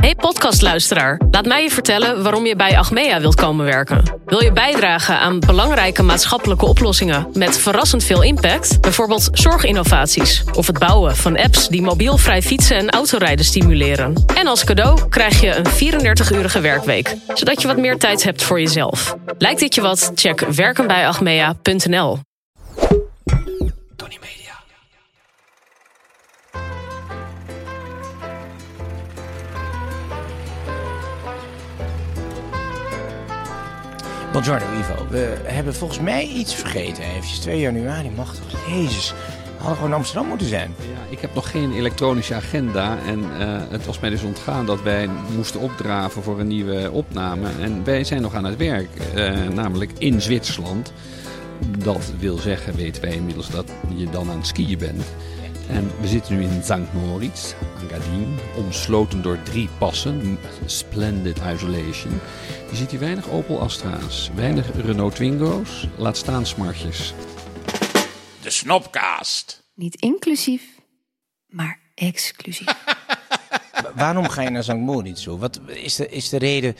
[0.00, 4.02] Hey podcastluisteraar, laat mij je vertellen waarom je bij Achmea wilt komen werken.
[4.24, 8.80] Wil je bijdragen aan belangrijke maatschappelijke oplossingen met verrassend veel impact?
[8.80, 14.24] Bijvoorbeeld zorginnovaties of het bouwen van apps die mobielvrij fietsen en autorijden stimuleren.
[14.34, 18.60] En als cadeau krijg je een 34-urige werkweek, zodat je wat meer tijd hebt voor
[18.60, 19.16] jezelf.
[19.38, 20.12] Lijkt dit je wat?
[20.14, 22.27] Check werkenbijachmea.nl.
[34.38, 37.04] Buongiorno Ivo, we hebben volgens mij iets vergeten.
[37.04, 38.68] Eventjes 2 januari, mag toch?
[38.68, 40.74] Jezus, we hadden gewoon Amsterdam moeten zijn.
[40.78, 44.82] Ja, ik heb nog geen elektronische agenda en eh, het was mij dus ontgaan dat
[44.82, 47.48] wij moesten opdraven voor een nieuwe opname.
[47.60, 50.92] En wij zijn nog aan het werk, eh, namelijk in Zwitserland.
[51.78, 55.04] Dat wil zeggen, weten wij inmiddels, dat je dan aan het skiën bent.
[55.68, 56.92] En we zitten nu in St.
[56.92, 60.38] Moritz, Engadin, omsloten door drie passen.
[60.66, 62.20] Splendid isolation.
[62.70, 67.14] Je ziet hier weinig Opel Astra's, weinig Renault Twingo's, laat staan smartjes.
[68.42, 69.62] De Snopcast.
[69.74, 70.62] Niet inclusief,
[71.46, 72.84] maar exclusief.
[73.94, 74.72] Waarom ga je naar St.
[74.72, 75.38] Moritz toe?
[75.38, 76.76] Wat is de, is de reden?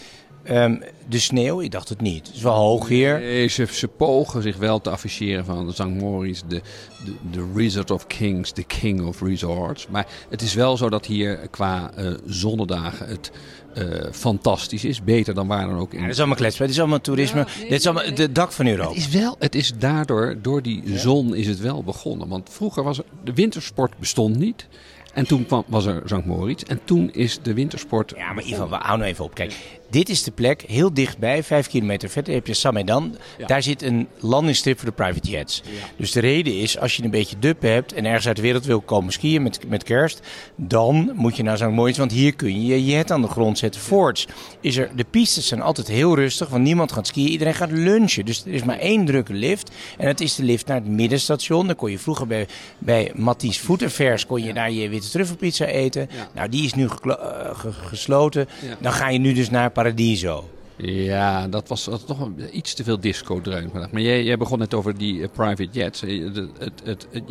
[0.49, 0.77] Ehm,
[1.09, 1.61] de sneeuw?
[1.61, 2.27] Ik dacht het niet.
[2.27, 3.19] Het is wel hoog hier.
[3.19, 5.85] Nee, ze, ze pogen zich wel te afficheren van St.
[5.85, 6.63] Moritz, de,
[7.05, 9.87] de, de Resort of Kings, de King of Resorts.
[9.89, 13.31] Maar het is wel zo dat hier qua eh zonnedagen het
[13.75, 15.03] eh, fantastisch is.
[15.03, 16.57] Beter dan waar dan ook in Ja, dat is allemaal klets.
[16.57, 17.47] Dit is allemaal toerisme.
[17.61, 18.89] Dit is allemaal de dak van Europa.
[18.89, 22.29] Het is wel, het is daardoor, door die zon is het wel begonnen.
[22.29, 24.69] Want vroeger was er, de wintersport bestond niet.
[25.13, 26.25] En toen kwam, was er St.
[26.25, 26.63] Moritz.
[26.63, 28.13] En toen is de wintersport...
[28.17, 29.35] Ja, maar Ivan, we houden nou even op.
[29.35, 29.55] Kijk,
[29.91, 33.17] dit is de plek, heel dichtbij, vijf kilometer verder heb je Samedan.
[33.47, 35.63] Daar zit een landingsstrip voor de private jets.
[35.97, 38.65] Dus de reden is, als je een beetje duppen hebt en ergens uit de wereld
[38.65, 40.21] wil komen skiën met, met kerst,
[40.57, 41.69] dan moet je naar St.
[41.71, 43.81] Moritz, want hier kun je je jet aan de grond zetten.
[43.81, 44.27] Voorts
[44.61, 48.25] is er, de pistes zijn altijd heel rustig, want niemand gaat skiën, iedereen gaat lunchen.
[48.25, 51.67] Dus er is maar één drukke lift en dat is de lift naar het middenstation.
[51.67, 52.47] Dan kon je vroeger bij,
[52.79, 56.09] bij Mathies Voetenvers kon je daar je witte truffelpizza eten.
[56.35, 57.11] Nou, die is nu eh,
[57.53, 58.49] ge- gesloten.
[58.69, 58.77] Ja.
[58.81, 60.58] Dan ga je nu dus naar Paradiso.
[60.81, 63.91] Ja, dat was, dat was toch een, iets te veel disco-dreun vandaag.
[63.91, 66.03] Maar jij, jij begon net over die eh, private jets.
[66.03, 66.25] Eh,
[66.59, 67.27] Het, het, het,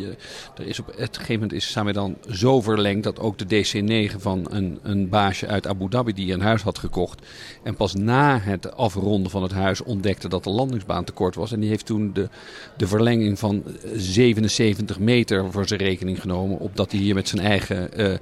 [0.56, 4.16] er is op het gegeven moment is Samen dan zo verlengd dat ook de DC-9
[4.16, 7.26] van een, een baasje uit Abu Dhabi die een huis had gekocht.
[7.62, 11.52] En pas na het afronden van het huis ontdekte dat de landingsbaan te kort was.
[11.52, 12.28] En die heeft toen de,
[12.76, 16.58] de verlenging van eh, 77 meter voor zijn rekening genomen.
[16.58, 18.12] Opdat hij hier met zijn eigen eh,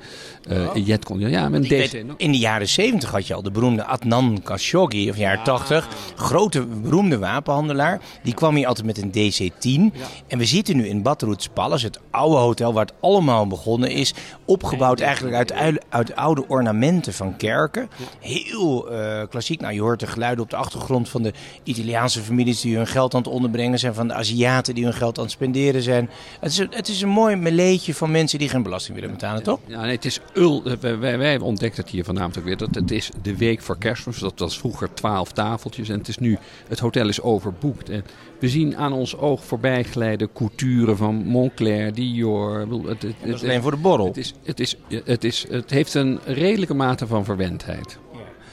[0.48, 1.18] eh, jet kon.
[1.18, 5.22] Ja, met weet, in de jaren 70 had je al de beroemde Adnan Khashoggi, of
[5.22, 5.88] jaren 80.
[6.16, 8.00] Grote, beroemde wapenhandelaar.
[8.22, 9.98] Die kwam hier altijd met een DC-10.
[10.26, 14.14] En we zitten nu in Batroots Palace, het oude hotel waar het allemaal begonnen is.
[14.44, 17.88] Opgebouwd eigenlijk uit, ui- uit oude ornamenten van kerken.
[18.20, 19.60] Heel eh, klassiek.
[19.60, 23.14] Nou, je hoort de geluiden op de achtergrond van de Italiaanse families die hun geld
[23.14, 23.94] aan het onderbrengen zijn.
[23.94, 26.10] Van de Aziaten die hun geld aan het spenderen zijn.
[26.40, 29.42] Het is, een- het is een mooi meleetje van mensen die geen belasting willen betalen,
[29.42, 29.58] toch?
[29.66, 30.62] Ja, nee, het is ul.
[30.80, 32.56] Wij, wij, hebben ontdekt het hier vanavond ook weer.
[32.56, 34.18] Dat het is de week voor kerstmis.
[34.18, 35.88] Dat was vroeger twaalf tafeltjes.
[35.88, 36.38] En het is nu,
[36.68, 37.88] het hotel is overboekt.
[37.90, 38.04] En
[38.40, 42.58] we zien aan ons oog voorbij glijden couturen van Moncler, Dior.
[42.58, 44.06] Bedoel, Het, het, Dat is het- alleen voor de borrel.
[44.06, 47.98] het, is, het, is, het, is, het heeft een redelijke mate van verwendheid.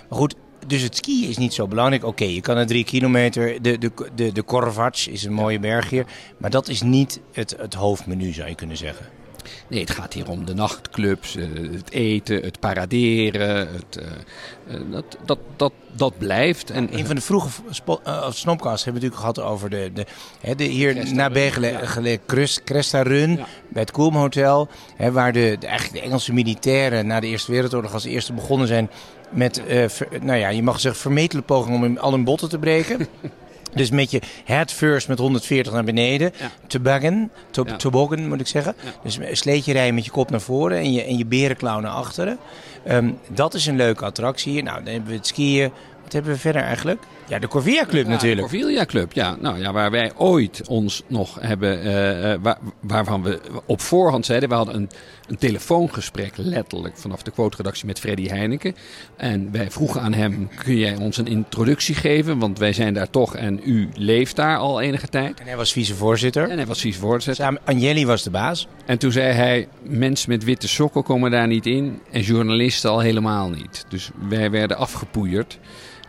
[0.09, 0.35] Maar goed,
[0.67, 2.03] dus het skiën is niet zo belangrijk.
[2.05, 3.61] Oké, je kan er drie kilometer.
[3.61, 6.05] De, de, de, de is een mooie berg hier.
[6.37, 9.05] Maar dat is niet het, het hoofdmenu, zou je kunnen zeggen.
[9.67, 13.57] Nee, het gaat hier om de nachtclubs, eh, het eten, het paraderen.
[13.57, 14.05] Het, eh,
[14.75, 16.69] eh, dat, dat, dat, dat blijft.
[16.71, 17.49] En, Een van de vroege
[18.29, 20.05] snopcasts hebben we natuurlijk gehad over de, de,
[20.41, 21.51] hè, de hier Cresta nabij
[22.03, 22.17] ja.
[22.65, 23.45] Cresta Run Ja.
[23.69, 24.67] bij het Kulm Hotel.
[24.95, 28.67] Hè, waar de, de, eigenlijk de Engelse militairen na de Eerste Wereldoorlog als eerste begonnen
[28.67, 28.89] zijn
[29.29, 33.07] met, ver- nou ja, je mag zeggen vermetele pogingen om al hun botten te breken.
[33.75, 36.31] Dus met je head first met 140 naar beneden.
[36.39, 36.51] Ja.
[36.67, 37.75] Toboggan, to, Ja.
[37.75, 38.75] toboggan moet ik zeggen.
[38.83, 38.89] Ja.
[39.03, 41.91] Dus een sleetje rijden met je kop naar voren en je, en je berenklauw naar
[41.91, 42.37] achteren.
[42.85, 44.51] Ehm, dat is een leuke attractie.
[44.51, 44.63] hier.
[44.63, 45.71] Nou, dan hebben we het skiën.
[46.13, 47.01] Wat hebben we verder eigenlijk?
[47.27, 48.49] Ja, de Corvia Club Ja, natuurlijk.
[48.49, 49.35] De Corvilia Club, ja.
[49.39, 54.25] Nou ja, waar wij ooit ons nog hebben, eh, eh, waar- waarvan we op voorhand
[54.25, 54.89] zeiden, we hadden een,
[55.27, 58.75] een telefoongesprek letterlijk vanaf de quote-redactie met Freddy Heineken.
[59.17, 62.39] En wij vroegen aan hem, kun jij ons een introductie geven?
[62.39, 65.39] Want wij zijn daar toch en u leeft daar al enige tijd.
[65.39, 66.49] En hij was vicevoorzitter.
[66.49, 67.45] En hij was vice-voorzitter.
[67.45, 68.67] Samen, Agnelli was de baas.
[68.85, 72.99] En toen zei hij, mensen met witte sokken komen daar niet in en journalisten al
[72.99, 73.85] helemaal niet.
[73.89, 75.59] Dus wij werden afgepoeierd.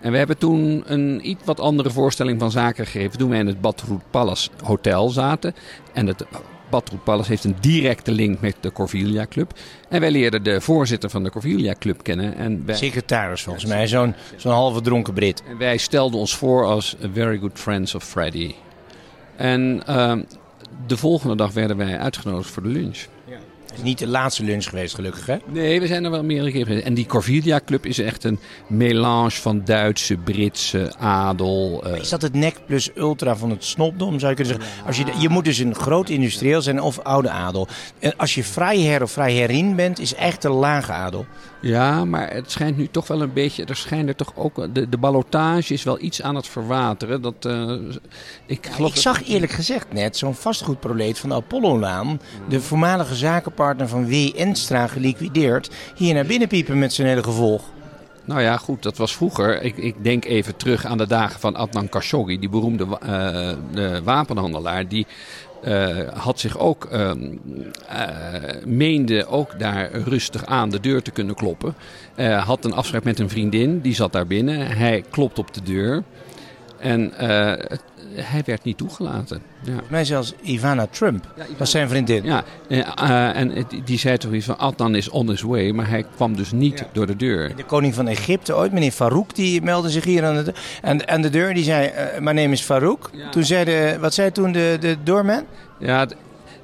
[0.05, 3.47] En we hebben toen een iets wat andere voorstelling van zaken gegeven toen wij in
[3.47, 5.55] het Badroet Palace Hotel zaten.
[5.93, 6.25] En het
[6.71, 9.53] Badroet Palace heeft een directe link met de Corvilia Club.
[9.89, 12.37] En wij leerden de voorzitter van de Corvilia Club kennen.
[12.37, 13.87] En wij, Secretaris volgens mij.
[13.87, 15.43] Zo'n zo'n halve dronken Brit.
[15.49, 18.55] en wij stelden ons voor als very good friends of Freddy.
[19.37, 20.23] En ehm,
[20.87, 22.99] de volgende dag werden wij uitgenodigd voor de lunch.
[23.75, 25.37] Het is niet de laatste lunch geweest gelukkig hè?
[25.47, 26.85] Nee, we zijn er wel meerdere geweest.
[26.85, 31.83] En die Corvilia Club is echt een melange van Duitse, Britse, adel.
[31.87, 34.87] eh, Is dat het nek plus ultra van het snopdom zou je kunnen zeggen?
[34.87, 37.69] Als je, je moet dus een groot industrieel zijn of oude adel.
[37.99, 41.27] En als je vrijher of vrijherin bent, is echt de lage adel.
[41.61, 43.65] Ja, maar het schijnt nu toch wel een beetje.
[43.65, 44.75] Er schijnt er toch ook.
[44.75, 47.23] De, de ballotage is wel iets aan het verwateren.
[47.23, 47.71] Dat, eh,
[48.47, 53.15] ik geloof Ik dat- zag eerlijk gezegd net zo'n vastgoedproleet van de Apollo-laan, de voormalige
[53.15, 54.31] zakenpartner van W.
[54.37, 57.63] Enstra, geliquideerd, hier naar binnen piepen met zijn hele gevolg.
[58.25, 59.63] Nou ja, goed, dat was vroeger.
[59.63, 63.09] Ik, ik denk even terug aan de dagen van Adnan Khashoggi, die beroemde eh,
[63.73, 64.89] de wapenhandelaar.
[64.89, 65.07] Die
[65.63, 67.37] eh, had zich ook, ehm,
[67.89, 71.75] eh, meende ook daar rustig aan de deur te kunnen kloppen.
[72.45, 74.67] Had een afspraak met een vriendin, die zat daar binnen.
[74.67, 76.03] Hij klopt op de deur
[76.85, 77.83] en eh, het-
[78.15, 79.43] hij werd niet toegelaten.
[79.63, 79.67] Ja.
[79.71, 82.25] Volgens mij zelfs Ivana Trump was zijn vriendin.
[82.25, 85.89] Ja, eh, eh, en die, zei toch iets van Adnan is on his way, maar
[85.89, 87.57] hij kwam dus niet door de deur.
[87.57, 90.53] De koning van Egypte ooit, meneer Farouk, die meldde zich hier aan de,
[90.83, 91.55] aan, aan de deur.
[91.55, 93.11] Die zei, eh mijn naam is Farouk.
[93.31, 95.43] Toen zei de, wat zei toen de, de doorman?
[95.79, 96.07] Ja,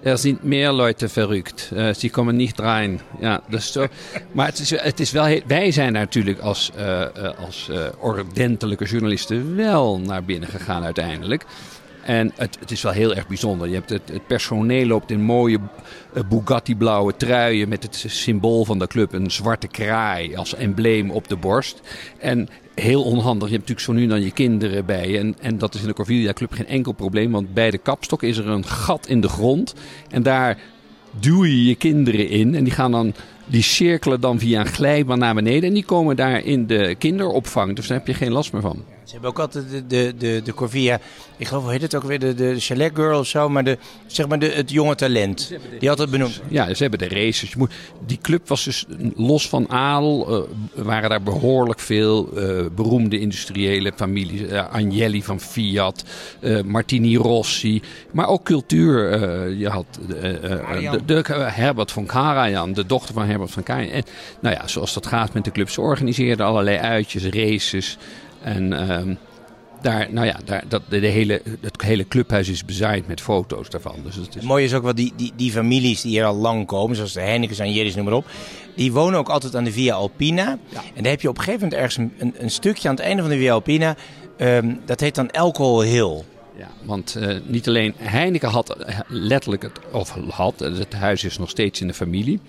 [0.03, 1.71] er zijn meer Leute verrückt.
[1.75, 3.01] Eh, ze komen niet rein.
[3.21, 3.87] Ja, dus zo.
[4.33, 7.07] Maar het is, het is wel wij zijn natuurlijk als, eh,
[7.45, 11.45] als eh, ordentelijke journalisten wel naar binnen gegaan uiteindelijk.
[12.11, 13.69] En het, is wel heel erg bijzonder.
[13.69, 15.59] Je hebt het, personeel loopt in mooie
[16.15, 21.29] eh, Bugatti-blauwe truien met het symbool van de club, een zwarte kraai als embleem op
[21.29, 21.81] de borst.
[22.19, 25.19] En heel onhandig, je hebt natuurlijk zo nu dan je kinderen bij je.
[25.19, 28.23] En, en dat is in de Corvilia Club geen enkel probleem, want bij de kapstok
[28.23, 29.75] is er een gat in de grond.
[30.11, 30.59] En daar
[31.21, 33.15] duw je je kinderen in en die gaan dan...
[33.47, 37.77] Die cirkelen dan via een glijbaan naar beneden en die komen daar in de kinderopvang.
[37.77, 38.85] Dus daar heb je geen last meer van.
[39.11, 41.01] Ze hebben ook altijd de, de, de, de Corvia,
[41.37, 43.79] ik geloof, hoe heet het ook weer, de, de Chalet Girl of zo, maar, de,
[44.07, 45.53] zeg maar de, het jonge talent.
[45.79, 46.41] Die had het benoemd.
[46.49, 47.51] Ja, ze hebben de races.
[47.51, 47.73] Je moet,
[48.07, 50.47] die club was dus los van adel.
[50.77, 54.43] eh, waren daar behoorlijk veel eh, beroemde industriële families.
[54.43, 56.05] Eh, Agnelli van Fiat,
[56.65, 57.83] Martini Rossi.
[58.13, 59.19] Maar ook cultuur.
[59.57, 63.93] je had de, de, Herbert van Karajan, de dochter van Herbert van Karajan.
[63.93, 64.05] En
[64.41, 65.71] nou ja, zoals dat gaat met de club.
[65.71, 67.99] Ze organiseerden allerlei uitjes, races.
[68.43, 69.15] En ehm,
[69.83, 73.97] daar, nou ja, daar, dat, de, hele, het hele clubhuis is bezaaid met foto's daarvan.
[74.05, 76.37] Dus het is Het mooie is ook wel die, die, die families die hier al
[76.37, 78.27] lang komen, zoals de Heinekens, Anjelis, noem maar op.
[78.77, 80.59] Die wonen ook altijd aan de Via Alpina.
[80.95, 83.05] En daar heb je op een gegeven moment ergens een, een, een stukje aan het
[83.05, 83.97] einde van de Via Alpina.
[84.37, 86.23] ehm, dat heet dan Alcohol Hill.
[86.61, 91.39] Ja, want eh, niet alleen Heineken had eh, letterlijk het, of had, het huis is
[91.39, 92.41] nog steeds in de familie.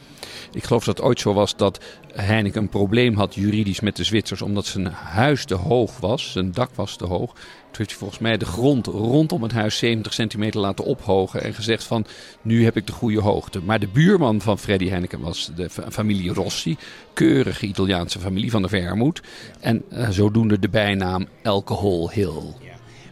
[0.53, 1.79] Ik geloof dat het ooit zo was dat
[2.13, 6.51] Heineken een probleem had juridisch met de Zwitsers, omdat zijn huis te hoog was, zijn
[6.51, 7.31] dak was te hoog.
[7.33, 11.53] Toen heeft hij volgens mij de grond rondom het huis 70 centimeter laten ophogen en
[11.53, 12.05] gezegd van
[12.41, 13.61] nu heb ik de goede hoogte.
[13.61, 16.77] Maar de buurman van Freddy Heineken was de fa- familie Rossi,
[17.13, 19.21] keurige Italiaanse familie van de Vermoed.
[19.59, 22.69] En eh, zodoende de bijnaam Alcohol Hill.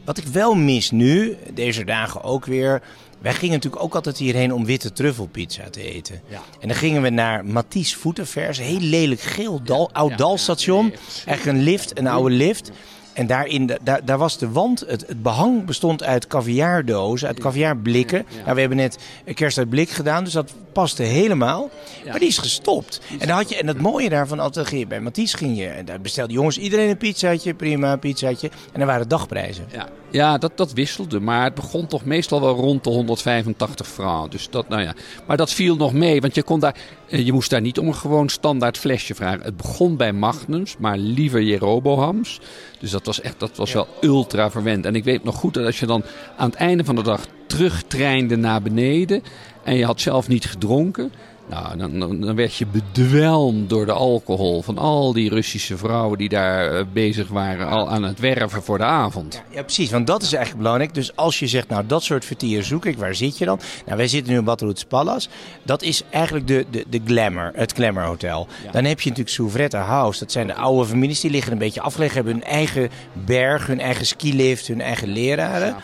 [0.10, 2.82] Wat ik wel mis nu, deze dagen ook weer.
[3.22, 6.22] Wij gingen natuurlijk ook altijd hierheen om witte truffelpizza te eten.
[6.60, 10.86] En dan gingen we naar Mathies Voetenvers, heel lelijk geel dal, oud ja, dalstation.
[10.86, 12.72] ja, Echt een lift, een oude lift.
[13.20, 17.40] En daarin, da- daar, daar was de wand, het, het behang bestond uit caviardozen, uit
[17.40, 18.26] caviarblikken.
[18.44, 21.70] Nou, we hebben net een kerst uit blik gedaan, dus dat paste helemaal.
[22.06, 23.02] Maar die is gestopt.
[23.20, 25.68] En, dan had je, en het mooie daarvan, altijd ging je bij Mathies ging je,
[25.68, 28.50] en daar bestelde jongens iedereen een pizzaatje, prima, pizzaatje.
[28.72, 29.66] En er waren dagprijzen.
[29.72, 31.20] Ja, ja dat, dat wisselde.
[31.20, 34.30] Maar het begon toch meestal wel rond de 185 francs.
[34.32, 34.94] Dus dat, nou ja.
[35.28, 36.22] Maar dat viel nog mee.
[36.22, 36.76] Want je, kon daar,
[37.10, 39.42] eh, je moest daar niet om een gewoon standaard flesje vragen.
[39.42, 42.40] Het begon bij Magnums, maar liever Jeroboams.
[42.80, 44.86] Dus dat was echt dat was wel ultra verwend.
[44.86, 46.04] En ik weet nog goed dat als je dan
[46.38, 49.24] aan het einde van de dag terugtreinde naar beneden.
[49.64, 51.12] En je had zelf niet gedronken.
[51.50, 56.30] Nou, dan, dan, werd je bedwelmd door de alcohol van al die Russische vrouwen die
[56.30, 59.44] daar eh, bezig waren al aan het werven voor de avond.
[59.50, 60.94] Ja, precies, want dat is eigenlijk belangrijk.
[60.94, 63.60] Dus als je zegt, nou, dat soort vertier zoek ik, waar zit je dan?
[63.86, 65.30] Nou, wij zitten nu in Batroots Palace.
[65.64, 68.48] Dat is eigenlijk de, de, de glamour, het Glamour Hotel.
[68.72, 70.20] Dan heb je natuurlijk Souvretta House.
[70.20, 72.90] Dat zijn de oude families, die liggen een beetje afgelegen, hebben hun eigen
[73.26, 75.76] berg, hun eigen skilift, hun eigen leraren.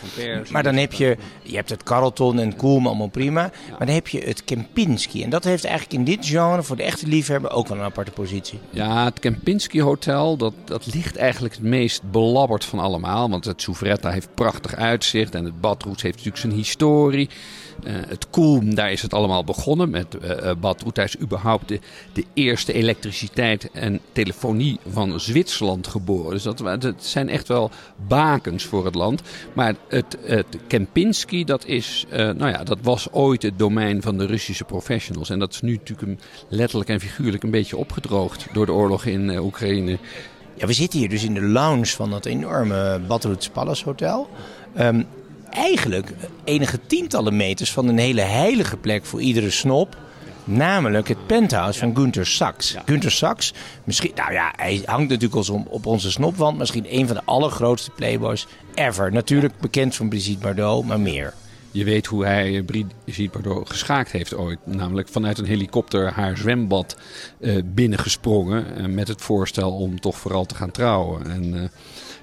[0.51, 3.51] Maar dan heb je, je hebt het Carlton en Koelm, allemaal prima.
[3.69, 5.23] Maar dan heb je het Kempinski.
[5.23, 8.11] En dat heeft eigenlijk in dit genre, voor de echte liefhebber, ook wel een aparte
[8.11, 8.59] positie.
[8.69, 13.29] Ja, het Kempinski Hotel, dat, dat ligt eigenlijk het meest belabberd van allemaal.
[13.29, 17.29] Want het Souvretta heeft prachtig uitzicht en het Badroets heeft natuurlijk zijn historie.
[17.83, 20.95] Eh, het Koelm, daar is het allemaal begonnen met uh, Badroet.
[20.95, 26.31] Daar is überhaupt de, eerste elektriciteit en telefonie van Zwitserland geboren.
[26.31, 27.71] Dus dat, zijn echt wel
[28.07, 29.21] bakens voor het land.
[29.53, 30.17] Maar het,
[30.67, 35.29] Kempinski, dat, is, nou ja, dat was ooit het domein van de Russische professionals.
[35.29, 39.37] En dat is nu natuurlijk letterlijk en figuurlijk een beetje opgedroogd door de oorlog in
[39.37, 39.97] Oekraïne.
[40.57, 44.29] Ja, we zitten hier dus in de lounge van dat enorme Batroots Palace Hotel.
[44.79, 45.05] Um,
[45.55, 46.11] eigenlijk
[46.43, 49.97] enige tientallen meters van een hele heilige plek voor iedere snop.
[50.43, 52.71] Namelijk het penthouse van Gunther Sachs.
[52.71, 52.81] Ja.
[52.85, 56.57] Gunther Sachs, misschien, nou ja, hij hangt natuurlijk al op onze snopwand.
[56.57, 59.11] Misschien een van de allergrootste playboys ever.
[59.11, 61.33] Natuurlijk bekend van Brigitte Bardot, maar meer.
[61.71, 64.59] Je weet hoe hij Brigitte Bardot geschaakt heeft ooit.
[64.63, 66.97] Namelijk vanuit een helikopter haar zwembad
[67.39, 68.65] uh, binnengesprongen.
[68.77, 71.31] Uh, met het voorstel om toch vooral te gaan trouwen.
[71.31, 71.63] En uh,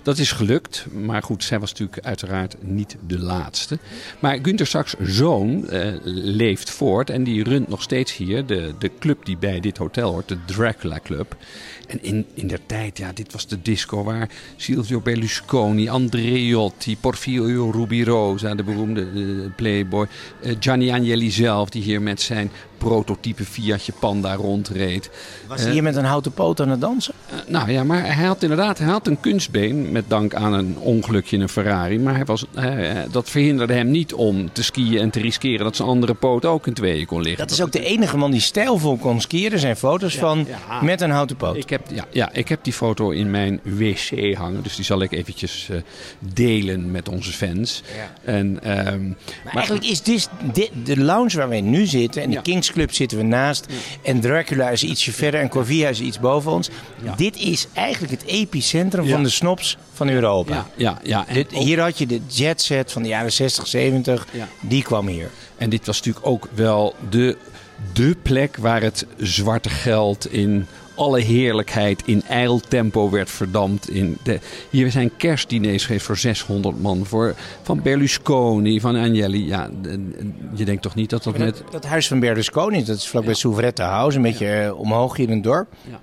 [0.02, 0.87] dat is gelukt.
[0.92, 3.78] Maar goed, zij was natuurlijk uiteraard niet de laatste.
[4.18, 5.66] Maar Günter Sachs' zoon
[6.04, 7.11] leeft voort.
[7.11, 10.28] En die runt nog steeds hier de, de club die bij dit hotel hoort.
[10.28, 11.37] De Dracula Club.
[11.86, 17.70] En in, in der tijd, ja, dit was de disco waar Silvio Berlusconi, Andreotti, Porfirio
[17.70, 20.06] Rubirosa, de beroemde uh, playboy,
[20.42, 25.10] uh, Gianni Agnelli zelf, die hier met zijn prototype Fiatje Panda rondreed.
[25.46, 27.14] Was hij uh, hier met een houten poot aan het dansen?
[27.46, 31.36] nou ja, maar hij had inderdaad hij had een kunstbeen met dank aan een ongelukje
[31.36, 31.98] in een Ferrari.
[31.98, 32.46] Maar hij was,
[33.10, 36.66] dat verhinderde hem niet om te skiën en te riskeren dat zijn andere poot ook
[36.66, 37.46] in tweeën kon liggen.
[37.46, 39.52] Dat is ook de enige man die stijlvol kon skiën.
[39.52, 41.56] Er zijn foto's ja, van ja, met een houten poot.
[41.56, 44.62] Ik heb, ja, ja, ik heb die foto in mijn wc hangen.
[44.62, 45.76] Dus die zal ik eventjes uh,
[46.18, 47.82] delen met onze fans.
[47.96, 48.32] Ja.
[48.32, 52.22] En, um, maar, maar, eigenlijk is dit, dit, de lounge waar wij nu zitten.
[52.22, 53.66] En de Kings Club zitten we naast.
[54.02, 55.40] En Dracula is ietsje verder.
[55.40, 56.68] En Corvia is iets boven ons.
[57.16, 60.52] Dit is eigenlijk het epicentrum van de snops van Europa.
[60.76, 61.32] Ja, ja, ja.
[61.32, 64.26] Dit, hier had je de jetset van de jaren 60, 70.
[64.60, 65.30] Die kwam hier.
[65.56, 67.36] En dit was natuurlijk ook wel de,
[67.92, 73.90] de plek waar het zwarte geld in alle heerlijkheid in ijltempo werd verdampt.
[73.90, 77.06] In de, hier zijn kerstdiners geweest voor 600 man.
[77.06, 79.46] Voor, van Berlusconi, van Agnelli.
[79.46, 79.70] Ja,
[80.54, 81.62] je denkt toch niet dat dat, dat met...
[81.70, 83.38] Dat huis van Berlusconi, dat is vlakbij ja.
[83.38, 84.16] Souvretta House.
[84.16, 84.72] Een beetje ja.
[84.72, 85.68] omhoog hier in het dorp.
[85.90, 86.00] Ja.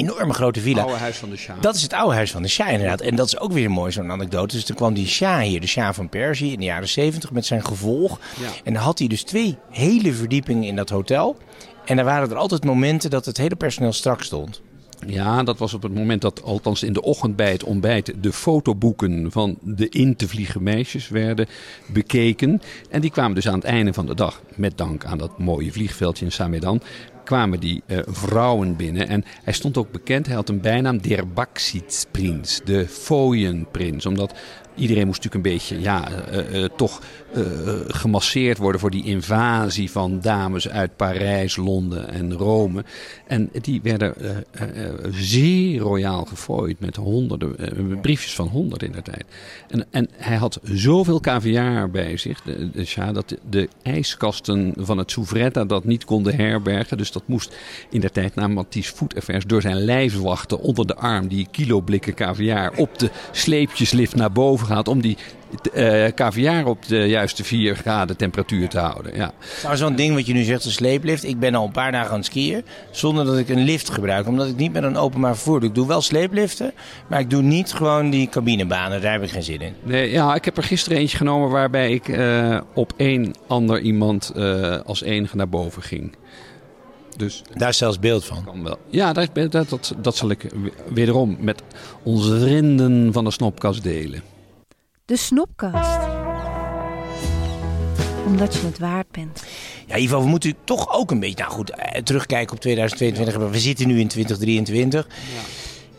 [0.00, 0.76] Enorme grote villa.
[0.76, 1.60] Het oude huis van de Shah.
[1.60, 3.00] Dat is het oude huis van de Shah inderdaad.
[3.00, 4.54] En dat is ook weer mooi, zo'n anekdote.
[4.54, 7.46] Dus toen kwam die Shah hier, de Shah van Perzië, in de jaren 70 met
[7.46, 8.20] zijn gevolg.
[8.40, 8.48] Ja.
[8.64, 11.36] En dan had hij dus twee hele verdiepingen in dat hotel.
[11.90, 14.60] En er waren er altijd momenten dat het hele personeel strak stond.
[15.06, 18.32] Ja, dat was op het moment dat, althans in de ochtend bij het ontbijt, de
[18.32, 21.46] fotoboeken van de in te vliegen meisjes werden
[21.92, 22.62] bekeken.
[22.90, 25.72] En die kwamen dus aan het einde van de dag, met dank aan dat mooie
[25.72, 26.80] vliegveldje in Samedan,
[27.24, 29.08] kwamen die uh, vrouwen binnen.
[29.08, 34.06] En hij stond ook bekend, hij had een bijnaam Der Baxitsprins, de fooienprins.
[34.06, 34.34] Omdat
[34.74, 37.00] iedereen moest natuurlijk een beetje, ja, uh, uh, toch
[37.86, 42.84] gemasseerd worden voor die invasie van dames uit Parijs, Londen en Rome.
[43.26, 44.14] En die werden
[45.10, 47.56] zeer royaal gefooid met honderden,
[48.00, 49.24] briefjes van honderd in de tijd.
[49.68, 55.10] En, en hij had zoveel caviar bij zich, de, de dat de, ijskasten van het
[55.10, 56.98] Souvretta dat niet konden herbergen.
[56.98, 57.56] Dus dat moest
[57.90, 62.72] in de tijd na Mathies Affairs door zijn lijfwachten onder de arm die kiloblikken caviar
[62.76, 65.16] op de sleepjeslift naar boven gaat om die
[65.74, 69.16] uh, caviar op de juiste 4 graden temperatuur te houden.
[69.16, 69.32] Ja.
[69.62, 71.24] Nou, zo'n ding wat je nu zegt, een sleeplift.
[71.24, 74.26] Ik ben al een paar dagen aan het skiën zonder dat ik een lift gebruik.
[74.26, 75.68] Omdat ik niet met een openbaar vervoer doe.
[75.68, 76.72] Ik doe wel sleepliften,
[77.08, 79.00] maar ik doe niet gewoon die cabinebanen.
[79.00, 79.74] Daar heb ik geen zin in.
[79.82, 84.32] Nee, ja, ik heb er gisteren eentje genomen waarbij ik uh, op één ander iemand
[84.36, 86.16] uh, als enige naar boven ging.
[87.16, 88.44] Dus daar is zelfs beeld van.
[88.44, 88.78] Kan wel.
[88.88, 90.46] Ja, dat, dat, dat, dat zal ik
[90.94, 91.62] wederom met
[92.02, 94.22] onze vrienden van de Snopkast delen.
[95.10, 96.00] De Snopkast.
[98.26, 99.42] Omdat je het waard bent.
[99.86, 101.72] Ja, Ivo, we moeten toch ook een beetje nou goed,
[102.04, 103.50] terugkijken op 2022.
[103.50, 105.06] We zitten nu in 2023.
[105.08, 105.14] Ja.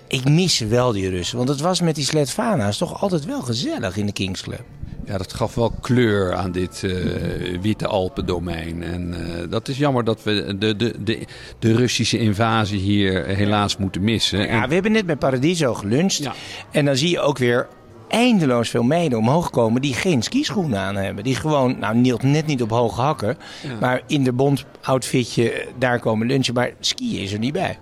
[0.08, 1.38] Ik mis wel die Russen.
[1.38, 4.64] Want het was met die Sletvana's toch altijd wel gezellig in de Kings Club.
[5.06, 8.84] Ja, dat gaf wel kleur aan dit uh, witte Alpendomein.
[8.84, 11.26] En uh, dat is jammer dat we de, de, de,
[11.60, 14.48] de Russische invasie hier helaas moeten missen.
[14.48, 16.18] Ja, we hebben net bij Paradiso geluncht.
[16.18, 16.34] Ja.
[16.72, 17.68] En dan zie je ook weer
[18.12, 21.24] eindeloos veel meiden omhoog komen die geen skischoenen aan hebben.
[21.24, 23.70] Die gewoon, nou net niet op hoge hakken, ja.
[23.80, 26.54] maar in de bond outfitje daar komen lunchen.
[26.54, 27.78] Maar skiën is er niet bij.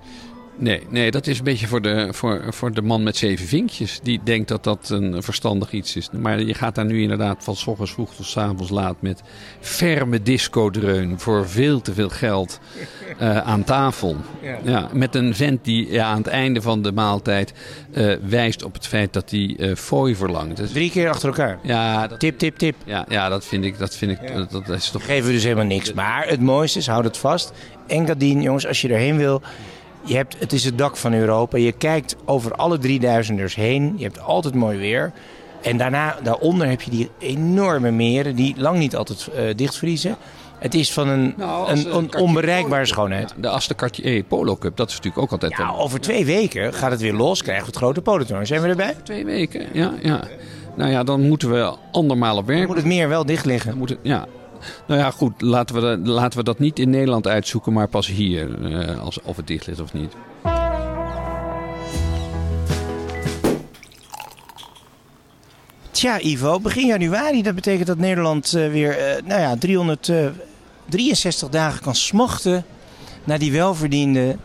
[0.59, 3.99] Nee, nee, dat is een beetje voor de, voor, voor de man met zeven vinkjes.
[4.03, 6.09] Die denkt dat dat een verstandig iets is.
[6.11, 9.21] Maar je gaat daar nu inderdaad van s ochtends vroeg tot s avonds laat met
[9.59, 12.59] ferme discodreun voor veel te veel geld
[13.21, 14.15] uh, aan tafel.
[14.41, 14.57] Ja.
[14.63, 14.89] ja.
[14.93, 17.53] met een vent die ja, aan het einde van de maaltijd
[17.91, 20.57] uh, wijst op het feit dat hij uh, fooi verlangt.
[20.57, 21.59] Dus, Drie keer achter elkaar.
[21.63, 22.75] Ja, dat, tip, tip, tip.
[22.85, 23.77] Ja, ja, dat vind ik.
[23.77, 24.35] Dat vind ik ja.
[24.35, 25.05] dat, dat is toch...
[25.05, 25.93] Geven we dus helemaal niks.
[25.93, 27.51] Maar het mooiste is, houd het vast.
[27.87, 29.41] Engadine, jongens, als je erheen wil.
[30.03, 31.57] Je hebt, het is het dak van Europa.
[31.57, 33.93] Je kijkt over alle 3000ers heen.
[33.97, 35.11] Je hebt altijd mooi weer.
[35.61, 40.17] En daarna, daaronder heb je die enorme meren die lang niet altijd uh, dichtvriezen.
[40.59, 43.29] Het is van een, nou, een, een onbereikbare schoonheid.
[43.35, 45.57] Ja, de Aster Cartier Polo Cup, dat is natuurlijk ook altijd...
[45.57, 45.75] Ja, een...
[45.75, 48.45] over twee weken gaat het weer los, krijgen we het grote polotoernooi.
[48.45, 48.95] Zijn we erbij?
[49.03, 50.23] Twee weken, ja, ja.
[50.75, 52.59] Nou ja, dan moeten we andermaal op werk.
[52.59, 53.77] Dan moet het meer wel dicht liggen.
[53.77, 54.25] Moet het, ja,
[54.87, 55.41] nou ja, goed.
[55.41, 58.59] Laten we, laten we dat niet in Nederland uitzoeken, maar pas hier.
[58.59, 60.13] Uh, als, of het dicht ligt of niet.
[65.91, 71.81] Tja, Ivo, begin januari, dat betekent dat Nederland uh, weer uh, nou ja, 363 dagen
[71.81, 72.65] kan smachten
[73.23, 74.37] naar die welverdiende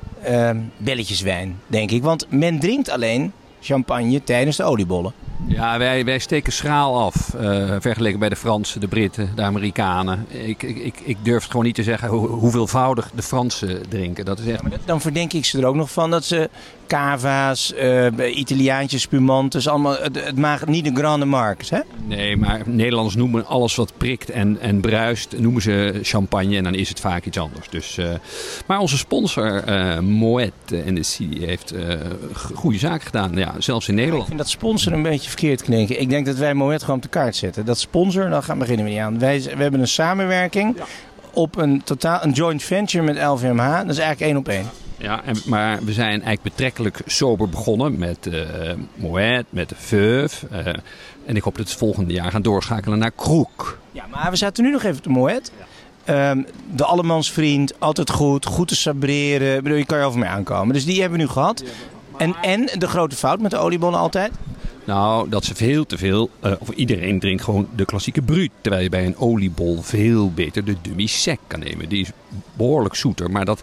[0.76, 2.02] belletjeswijn, denk ik.
[2.02, 5.12] Want men drinkt alleen champagne tijdens de oliebollen.
[5.46, 7.34] Ja, wij, wij steken schraal af.
[7.40, 10.26] Uh, vergeleken bij de Fransen, de Britten, de Amerikanen.
[10.28, 14.24] Ik, ik, ik durf het gewoon niet te zeggen hoe, hoeveelvoudig de Fransen drinken.
[14.24, 14.62] Dat is echt...
[14.84, 16.50] Dan verdenk ik ze er ook nog van dat ze
[16.86, 21.80] cava's, uh, Italiaantjes, spumantes, allemaal, het, het maakt niet de grande markt, hè?
[22.04, 26.74] Nee, maar Nederlanders noemen alles wat prikt en, en bruist, noemen ze champagne en dan
[26.74, 27.68] is het vaak iets anders.
[27.68, 28.10] Dus, uh,
[28.66, 31.74] maar onze sponsor uh, Moet NSC heeft
[32.54, 34.22] goede zaken gedaan, ja, zelfs in Nederland.
[34.22, 36.00] ik vind dat sponsor een beetje verkeerd klinken.
[36.00, 37.64] Ik denk dat wij Moet gewoon op de kaart zetten.
[37.64, 39.18] Dat sponsor, dan gaan beginnen we niet aan.
[39.18, 40.84] Wij, we hebben een samenwerking ja.
[41.32, 43.76] op een, totaal, een joint venture met LVMH.
[43.76, 44.83] Dat is eigenlijk één op één.
[44.96, 48.42] Ja, en, maar we zijn eigenlijk betrekkelijk sober begonnen met uh,
[48.94, 50.46] Moet, met de Veuve.
[50.52, 50.66] Uh,
[51.26, 53.78] en ik hoop dat we het volgende jaar gaan doorschakelen naar Kroek.
[53.92, 55.52] Ja, maar we zaten nu nog even op de Moet.
[55.58, 56.30] Ja.
[56.30, 59.56] Um, de allemansvriend, altijd goed, goed te sabreren.
[59.56, 60.74] Ik bedoel, je kan je over mee aankomen.
[60.74, 61.64] Dus die hebben we nu gehad.
[62.16, 64.32] En, en de grote fout met de oliebonnen altijd?
[64.84, 68.50] Nou, dat ze veel te veel, uh, of iedereen drinkt gewoon de klassieke bruut.
[68.60, 71.88] Terwijl je bij een oliebol veel beter de demi-sec kan nemen.
[71.88, 72.10] Die is
[72.52, 73.62] behoorlijk zoeter, maar dat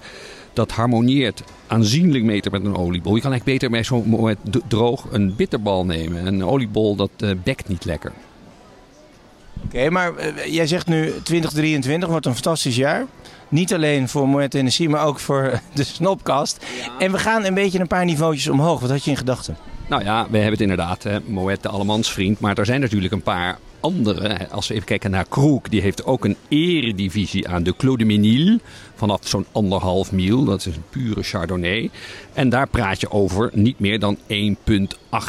[0.54, 3.16] dat harmonieert aanzienlijk beter met een oliebol.
[3.16, 4.38] Je kan eigenlijk beter bij zo'n
[4.68, 6.26] droog een bitterbal nemen.
[6.26, 8.12] Een oliebol dat uh, bekt niet lekker.
[9.64, 13.06] Oké, maar uh, jij zegt nu 2023 wordt een fantastisch jaar.
[13.50, 16.66] Niet alleen voor Moet Energie, maar ook voor de Snopkast.
[16.82, 16.92] Ja.
[17.00, 18.80] En we gaan een beetje een paar niveautjes omhoog.
[18.80, 19.58] Wat had je in gedachten?
[19.88, 22.40] Nou ja, we hebben het inderdaad, hè, Moet de allemansvriend.
[22.40, 24.50] Maar er zijn natuurlijk een paar andere.
[24.50, 28.06] Als we even kijken naar Kroek, die heeft ook een eredivisie aan de Clos de
[28.06, 28.58] Menil.
[28.96, 31.90] Vanaf zo'n anderhalf mil, dat is een pure Chardonnay.
[32.34, 34.24] En daar praat je over niet meer dan 1,8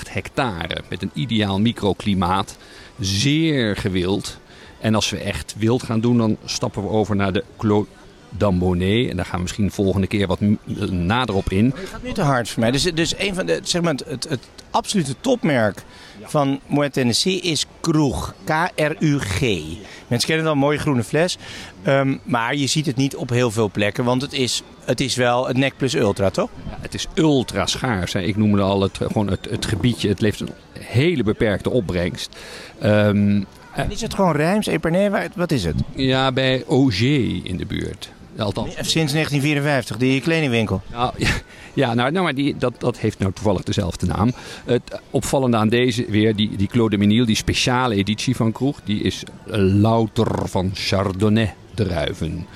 [0.08, 0.82] hectare.
[0.88, 2.56] Met een ideaal microklimaat.
[3.00, 4.38] Zeer gewild.
[4.80, 7.86] En als we echt wild gaan doen, dan stappen we over naar de Clos
[8.28, 9.10] Dambonnet.
[9.10, 10.40] En daar gaan we misschien de volgende keer wat
[10.90, 11.64] nader op in.
[11.64, 12.70] Het gaat nu te hard voor mij.
[12.70, 15.82] Dus, dus een van de, zeg maar, het, het absolute topmerk
[16.24, 18.34] van Moet Tennessee is Kroeg.
[18.44, 19.40] K-R-U-G.
[20.06, 21.38] Mensen kennen dan mooie groene fles.
[21.86, 24.04] Um, maar je ziet het niet op heel veel plekken.
[24.04, 26.50] Want het is, het is wel het NEC plus ultra, toch?
[26.70, 28.12] Ja, het is ultra schaars.
[28.12, 28.20] Hè.
[28.20, 30.08] Ik noemde al het, gewoon het, het gebiedje.
[30.08, 32.36] Het heeft een hele beperkte opbrengst.
[32.82, 35.30] Um, en is het gewoon Rijms, Epernay?
[35.34, 35.76] Wat is het?
[35.94, 38.12] Ja, bij Auger in de buurt.
[38.38, 38.74] Althans.
[38.74, 40.82] Sinds 1954, die kledingwinkel.
[40.90, 41.30] Nou, ja,
[41.74, 44.32] ja, nou, nou maar die, dat, dat heeft nou toevallig dezelfde naam.
[44.64, 49.02] Het opvallende aan deze weer, die, die Claude Menil, die speciale editie van Kroeg, die
[49.02, 52.46] is louter van Chardonnay druiven.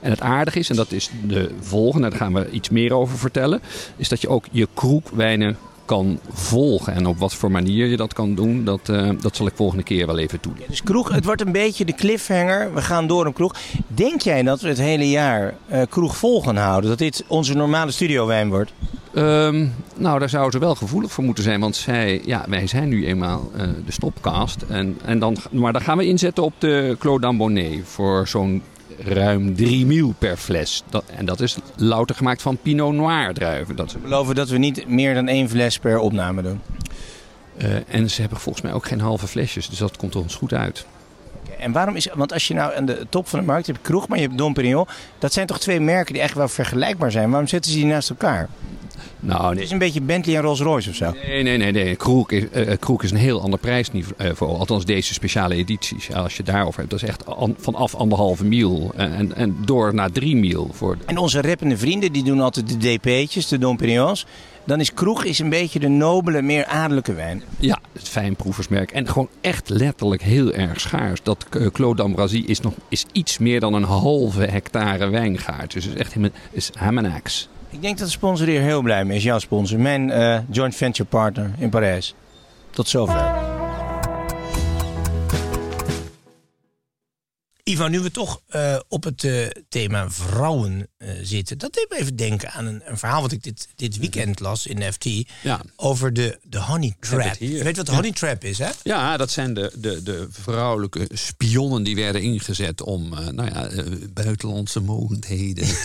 [0.00, 3.18] En het aardige is, en dat is de volgende, daar gaan we iets meer over
[3.18, 3.60] vertellen,
[3.96, 5.56] is dat je ook je kroegwijnen
[5.88, 6.94] kan volgen.
[6.94, 9.82] En op wat voor manier je dat kan doen, dat, uh, dat zal ik volgende
[9.82, 10.56] keer wel even doen.
[10.68, 12.74] Dus kroeg, het wordt een beetje de cliffhanger.
[12.74, 13.54] We gaan door een kroeg.
[13.86, 16.90] Denk jij dat we het hele jaar uh, kroeg vol gaan houden?
[16.90, 18.72] Dat dit onze normale studiowijn wordt?
[19.14, 21.60] Um, nou, daar zouden ze wel gevoelig voor moeten zijn.
[21.60, 24.62] Want zij, ja, wij zijn nu eenmaal uh, de stopcast.
[24.68, 27.80] En, en dan, maar dan gaan we inzetten op de Claude Dambonnet.
[27.84, 28.62] Voor zo'n
[28.98, 30.82] ruim 3 mil per fles.
[30.90, 33.76] Dat, en dat is louter gemaakt van Pinot Noir druiven.
[33.76, 36.60] Dat ze beloven dat we niet meer dan één fles per opname doen.
[37.62, 40.54] Uh, en ze hebben volgens mij ook geen halve flesjes, dus dat komt ons goed
[40.54, 40.86] uit.
[41.58, 44.08] En waarom is, want als je nou aan de top van de markt hebt Kroeg,
[44.08, 44.86] maar je hebt Dom Perignon.
[45.18, 47.30] Dat zijn toch twee merken die echt wel vergelijkbaar zijn.
[47.30, 48.48] Waarom zetten ze die naast elkaar?
[49.20, 51.12] Nou, Het is een beetje Bentley en Rolls Royce of zo.
[51.26, 51.72] Nee, nee, nee.
[51.72, 51.96] nee.
[51.96, 54.58] Kroek, is, uh, Kroek is een heel ander prijsniveau.
[54.58, 56.14] Althans, deze speciale edities.
[56.14, 58.92] Als je daarover hebt, dat is echt an, vanaf anderhalve miel.
[58.96, 60.70] En, en door naar drie miel.
[60.72, 61.04] Voor de...
[61.06, 64.26] En onze rappende vrienden, die doen altijd de DP'tjes, de Dom Perignons.
[64.68, 67.42] Dan is Kroeg is een beetje de nobele, meer adellijke wijn.
[67.58, 68.90] Ja, het fijnproeversmerk.
[68.90, 71.22] En gewoon echt letterlijk heel erg schaars.
[71.22, 75.72] Dat uh, Claude d'Ambroisie is, nog, is iets meer dan een halve hectare wijngaard.
[75.72, 76.12] Dus het is echt
[76.50, 76.70] is.
[77.70, 79.22] Ik denk dat de sponsor hier heel blij mee is.
[79.22, 82.14] Jouw sponsor, mijn uh, joint venture partner in Parijs.
[82.70, 83.57] Tot zover.
[87.68, 91.96] Ivan, nu we toch uh, op het uh, thema vrouwen uh, zitten, dat deed me
[91.96, 95.04] even denken aan een, een, verhaal wat ik dit, dit weekend las in FT
[95.42, 95.60] ja.
[95.76, 97.34] over de, de honey trap.
[97.38, 97.98] Je weet wat de ja.
[97.98, 98.68] honey trap is, hè?
[98.82, 103.70] Ja, dat zijn de, de, de vrouwelijke spionnen die werden ingezet om nou ja,
[104.12, 105.68] buitenlandse mogendheden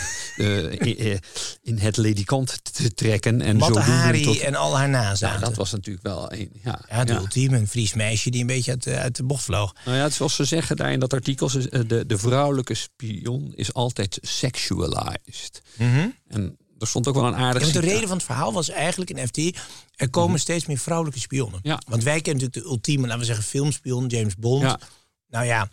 [0.80, 1.20] in,
[1.64, 3.42] in, het ledikant te trekken.
[3.42, 4.40] En zo Hari tot...
[4.40, 5.40] en al haar nazaten.
[5.40, 6.50] Ja, dat was natuurlijk wel een.
[6.64, 9.76] Ja, ja de ultieme, een Fries meisje die een beetje uit, uit de bocht vloog.
[9.86, 11.50] Nou ja, zoals ze zeggen daar in dat artikel,
[11.82, 15.62] de, de vrouwelijke spion is altijd sexualized.
[15.78, 16.16] Mm -hmm.
[16.28, 17.66] En er stond ook wel een aardig.
[17.66, 19.38] Ja, de reden van het verhaal was eigenlijk in FT.
[19.38, 20.44] Er komen mm -hmm.
[20.44, 21.60] steeds meer vrouwelijke spionnen.
[21.64, 21.82] Ja.
[21.88, 24.62] Want wij kennen natuurlijk de ultieme, laten we zeggen, filmspion, James Bond.
[24.62, 24.80] Ja.
[25.28, 25.70] Nou ja,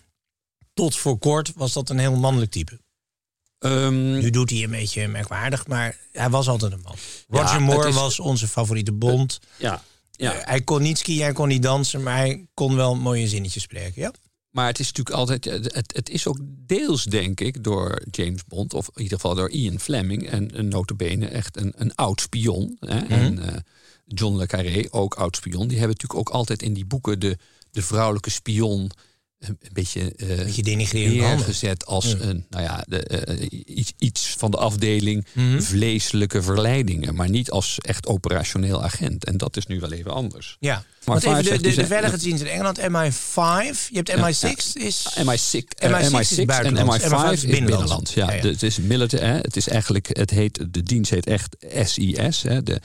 [0.74, 2.80] tot voor kort was dat een heel mannelijk type.
[3.58, 6.96] Um, nu doet hij een beetje merkwaardig, maar hij was altijd een man.
[7.28, 9.38] Roger ja, Moore is, was onze favoriete Bond.
[9.56, 10.36] ja, ja.
[10.36, 13.62] Uh, hij kon niet skiën, hij kon niet dansen, maar hij kon wel mooie zinnetjes
[13.62, 14.02] spreken.
[14.02, 14.12] Ja.
[14.50, 15.44] Maar het is natuurlijk altijd.
[15.44, 19.50] Het, het is ook deels, denk ik, door James Bond, of in ieder geval door
[19.50, 22.76] Ian Fleming, en een notabene echt een, een oud spion.
[22.80, 23.00] Hè?
[23.00, 23.10] Mm -hmm.
[23.10, 23.56] En uh,
[24.04, 25.68] John Le Carré, ook oud spion.
[25.68, 27.38] Die hebben natuurlijk ook altijd in die boeken de,
[27.70, 28.90] de vrouwelijke spion
[29.40, 32.16] een beetje, uh, een beetje denigrerend neergezet als ja.
[32.20, 35.62] een, nou ja, de, uh, iets, iets van de afdeling mm -hmm.
[35.62, 39.24] vleeselijke verleidingen, maar niet als echt operationeel agent.
[39.24, 40.56] En dat is nu wel even anders.
[40.60, 45.06] Ja, maar even de, de, de veiligheidsdienst in Engeland, MI5, je hebt MI6 ja, is...
[45.18, 48.10] MI6, MI6, MI6 is en MI5, MI5 is binnenland.
[48.10, 52.42] Ja, het is militair, hè, het is eigenlijk, het heet, de dienst heet echt SIS,
[52.42, 52.80] hè, de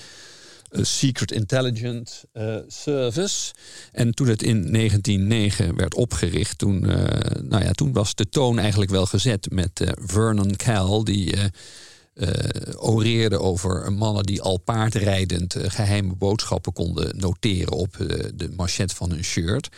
[0.82, 3.54] Secret Intelligence uh, Service.
[3.92, 6.96] En toen het in 1909 werd opgericht, toen, uh,
[7.42, 11.36] nou ja, toen was de toon eigenlijk wel gezet met uh, Vernon Kell, die
[12.78, 17.96] oreerde over mannen die al paardrijdend geheime boodschappen konden noteren op
[18.36, 19.70] de machet van hun shirt.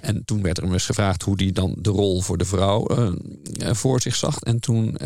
[0.00, 2.86] En toen werd er hem eens gevraagd hoe hij dan de rol voor de vrouw
[3.58, 4.40] voor zich zag.
[4.40, 4.96] En toen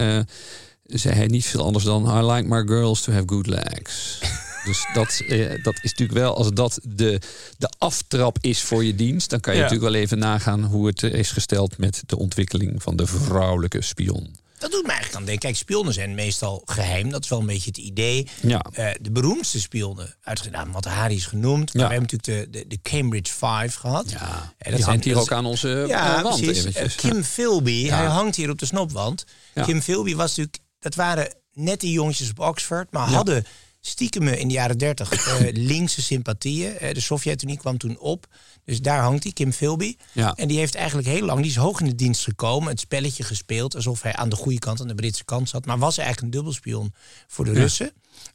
[0.86, 4.18] zei hij niet veel anders dan: I like my girls to have good legs.
[4.64, 7.20] Dus dat, eh, dat is natuurlijk wel, als dat de,
[7.58, 9.64] de aftrap is voor je dienst, dan kan je Ja.
[9.64, 14.36] natuurlijk wel even nagaan hoe het is gesteld met de ontwikkeling van de vrouwelijke spion.
[14.58, 15.42] Dat doet me eigenlijk aan denken.
[15.48, 17.10] Kijk, spionnen zijn meestal geheim.
[17.10, 18.28] Dat is wel een beetje het idee.
[18.42, 18.64] Ja.
[18.72, 21.74] Eh, de beroemdste spionnen, uitgedaan, wat Hari is genoemd.
[21.74, 21.88] Maar Ja.
[21.88, 24.10] we hebben natuurlijk de, de, de Cambridge Five gehad.
[24.10, 26.40] Ja, Eh, die zijn- hangt hier dat ook aan onze Ja, wand.
[26.42, 26.74] precies.
[26.74, 27.96] Eh, Kim Philby, Ja.
[27.96, 29.24] hij hangt hier op de snopwand.
[29.54, 29.64] Ja.
[29.64, 33.44] Kim Philby was natuurlijk, dat waren net die jongetjes op Oxford, maar hadden
[33.86, 36.78] stiekem in de jaren dertig eh, linkse sympathieën.
[36.78, 38.26] Eh, de Sovjet-Unie kwam toen op,
[38.64, 39.96] dus daar hangt hij, Kim Philby.
[40.12, 40.34] Ja.
[40.34, 43.22] En die heeft eigenlijk heel lang, die is hoog in de dienst gekomen, het spelletje
[43.22, 46.26] gespeeld alsof hij aan de goede kant, aan de Britse kant zat, maar was eigenlijk
[46.26, 46.92] een dubbelspion
[47.26, 47.90] voor de Ja.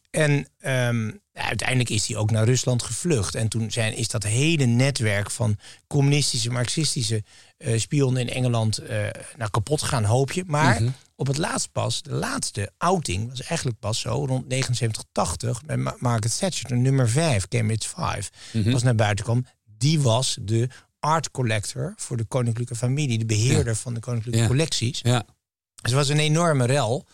[0.09, 3.35] En ehm, uiteindelijk is hij ook naar Rusland gevlucht.
[3.35, 7.23] En toen zijn, is dat hele netwerk van communistische, marxistische
[7.57, 10.43] eh, spionnen in Engeland eh nou, kapot gaan, hoop je.
[10.47, 10.91] Maar Mhm.
[11.15, 15.77] op het laatst pas, de laatste outing was eigenlijk pas zo rond 79, 80 met
[15.77, 18.71] Ma- Margaret Thatcher, de nummer 5, Cambridge 5, Mhm.
[18.71, 19.45] was naar buiten kwam.
[19.77, 20.69] Die was de
[20.99, 24.47] art collector voor de koninklijke familie, de beheerder van de koninklijke Ja.
[24.47, 24.99] collecties.
[25.03, 25.19] Ja.
[25.81, 27.05] Dus het was een enorme rel.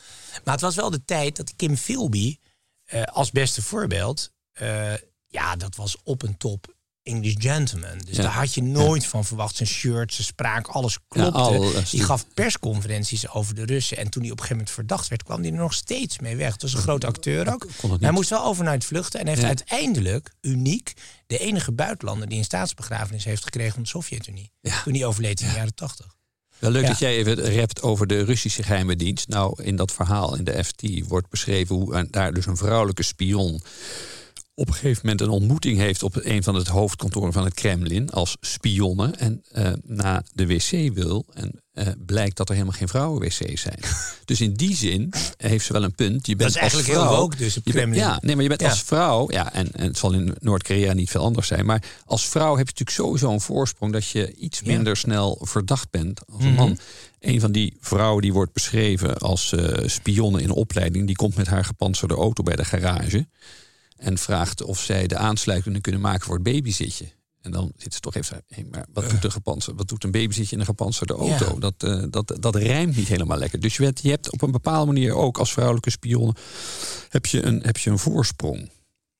[0.44, 2.38] Maar het was wel de tijd dat Kim Philby
[2.86, 4.32] eh, als beste voorbeeld...
[4.54, 4.94] eh,
[5.28, 7.98] ja, dat was op een top English gentleman.
[7.98, 8.22] Dus Ja.
[8.24, 9.56] daar had je nooit van verwacht.
[9.56, 11.38] Zijn shirt, zijn spraak, alles klopte.
[11.40, 11.90] alles.
[11.90, 13.98] die gaf persconferenties over de Russen.
[13.98, 16.36] En toen hij op een gegeven moment verdacht werd, kwam hij er nog steeds mee
[16.36, 16.54] weg.
[16.54, 17.68] Het was een grote acteur ook.
[18.00, 19.20] Hij moest wel overnight vluchten.
[19.20, 20.94] En heeft uiteindelijk, uniek,
[21.28, 22.28] de enige buitenlander...
[22.28, 24.52] die een staatsbegrafenis heeft gekregen van de Sovjet-Unie.
[24.84, 26.16] Toen hij overleed in de jaren tachtig.
[26.60, 26.88] Wel leuk Ja.
[26.88, 29.28] dat jij even rept over de Russische geheime dienst.
[29.28, 33.04] Nou, in dat verhaal in de FT wordt beschreven hoe een- daar dus een vrouwelijke
[33.04, 33.62] spion
[34.54, 38.10] op een gegeven moment een ontmoeting heeft op een van het hoofdkantoren van het Kremlin
[38.10, 42.88] als spionne en eh, naar de wc wil en eh, blijkt dat er helemaal geen
[42.88, 43.80] vrouwen-wc's zijn.
[44.26, 46.28] dus in die zin heeft ze wel een punt.
[46.28, 48.62] Je bent is eigenlijk als heel vrouw, woke dus bent- ja, nee, maar je bent
[48.62, 48.70] Ja.
[48.70, 52.30] als vrouw, ja, en, en het zal in Noord-Korea niet veel anders zijn, maar als
[52.30, 54.66] vrouw heb je natuurlijk sowieso een voorsprong dat je iets Ja.
[54.72, 56.56] minder snel verdacht bent als een Mhm.
[56.60, 56.78] man.
[57.20, 61.48] Een van die vrouwen die wordt beschreven als eh spionne in opleiding, die komt met
[61.48, 63.28] haar gepantserde auto bij de garage
[63.98, 67.06] en vraagt of zij de aansluiting kunnen maken voor het babyzitje.
[67.46, 70.12] En dan zit ze toch even, hey, maar wat doet, een gepantserde, wat doet een
[70.12, 71.54] babyzitje in een gepantserde auto?
[71.54, 71.60] Ja.
[71.60, 73.60] Dat, eh, dat, dat rijmt niet helemaal lekker.
[73.60, 76.36] Dus je, hebt- je hebt op een bepaalde manier ook als vrouwelijke spionne
[77.10, 78.70] heb je een, heb je een voorsprong.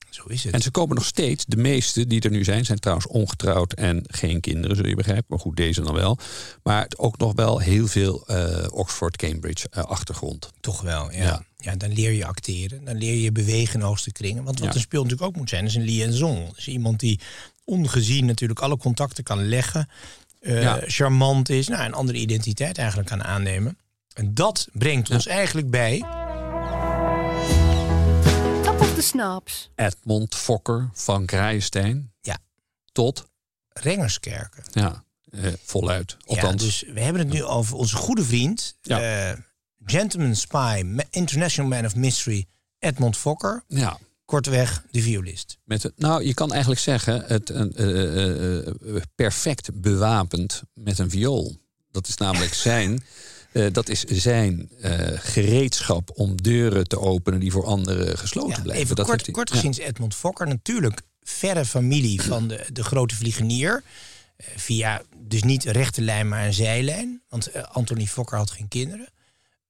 [0.10, 0.54] Zo is het.
[0.54, 4.04] En ze komen nog steeds, de meeste die er nu zijn, zijn trouwens ongetrouwd en
[4.08, 5.26] geen kinderen, zul je begrijpen.
[5.28, 6.18] Maar goed, deze dan wel.
[6.64, 10.52] Maar ook nog wel heel veel eh, Oxford, Cambridge eh, achtergrond.
[10.60, 11.24] Toch wel, ja.
[11.24, 11.46] Ja.
[11.58, 11.76] ja.
[11.76, 12.84] dan leer je acteren.
[12.86, 14.44] Dan leer je bewegen in hoogste kringen.
[14.44, 14.76] Want wat Ja.
[14.76, 16.50] een spion natuurlijk ook moet zijn, is een liaison.
[16.56, 17.20] Dus iemand die
[17.66, 19.90] ongezien natuurlijk alle contacten kan leggen.
[20.40, 20.80] eh, Ja.
[20.86, 21.68] Charmant is.
[21.68, 23.78] Nou, een andere identiteit eigenlijk kan aannemen.
[24.14, 26.04] En dat brengt ons eigenlijk bij...
[28.64, 29.70] Top of the snaps.
[29.76, 32.38] Edmond Fokker van Krijnstein Ja.
[32.92, 33.28] tot,
[33.70, 34.64] Rengerskerken.
[34.72, 36.18] ja, eh, voluit.
[36.26, 39.30] Althans, Ja, dus we hebben het nu over onze goede vriend, Ja.
[39.32, 39.38] eh,
[39.86, 42.46] gentleman spy, international man of mystery,
[42.80, 43.64] Edmond Fokker.
[43.68, 45.58] ja, Kortweg, de violist.
[45.64, 51.10] Met het, nou, je kan eigenlijk zeggen, het eh, eh, eh, perfect bewapend met een
[51.10, 51.58] viool.
[51.92, 53.04] Dat is namelijk zijn,
[53.72, 54.70] dat is zijn
[55.16, 58.84] gereedschap om deuren te openen die voor anderen gesloten Ja, blijven.
[58.84, 59.56] even dat kort, heeft hij- kort ja.
[59.56, 63.84] gezien is Edmond Fokker natuurlijk verre familie van de, de grote vliegenier.
[64.56, 67.22] Via dus niet rechte lijn, maar een zijlijn.
[67.30, 69.08] Want Anthony Fokker had geen kinderen.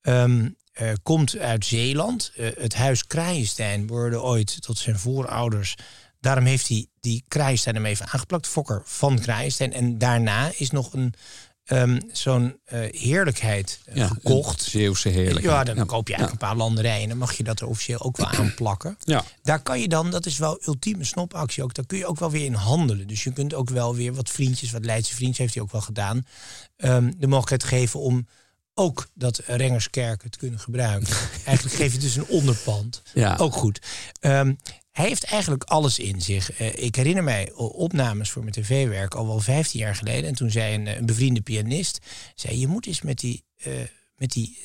[0.02, 2.32] Ehm, eh, komt uit Zeeland.
[2.36, 5.76] Eh, het huis Kraaienstein behoorde ooit tot zijn voorouders.
[6.20, 8.48] Daarom heeft hij die Kraaienstein hem even aangeplakt.
[8.48, 9.74] Fokker van Kraaienstein.
[9.74, 11.14] En daarna is nog een
[11.66, 14.62] ehm, zo'n eh, heerlijkheid Ja, gekocht.
[14.62, 15.44] Zeeuwse heerlijkheid.
[15.44, 15.84] Ja, dan Ja.
[15.84, 17.02] koop je eigenlijk een paar landerijen.
[17.04, 18.98] En dan mag je dat er officieel ook wel aanplakken.
[19.04, 19.24] Ja.
[19.44, 21.74] Daar kan je dan, dat is wel ultieme snopactie ook.
[21.74, 23.08] Daar kun je ook wel weer in handelen.
[23.08, 25.82] Dus je kunt ook wel weer wat vriendjes, wat Leidse vriendjes heeft hij ook wel
[25.82, 26.26] gedaan.
[26.78, 28.28] ehm, de mogelijkheid geven om
[28.76, 31.16] ook dat Rengerskerken te kunnen gebruiken.
[31.46, 33.02] Eigenlijk geef je dus een onderpand.
[33.14, 33.36] Ja.
[33.36, 33.82] Ook goed.
[34.20, 34.54] Ehm,
[34.92, 36.52] hij heeft eigenlijk alles in zich.
[36.52, 40.30] Eh, ik herinner mij opnames voor mijn tv-werk al wel 15 jaar geleden.
[40.30, 42.00] En toen zei een, eh, een bevriende pianist:
[42.36, 43.74] zei, Je moet eens met die, eh,
[44.16, 44.58] met die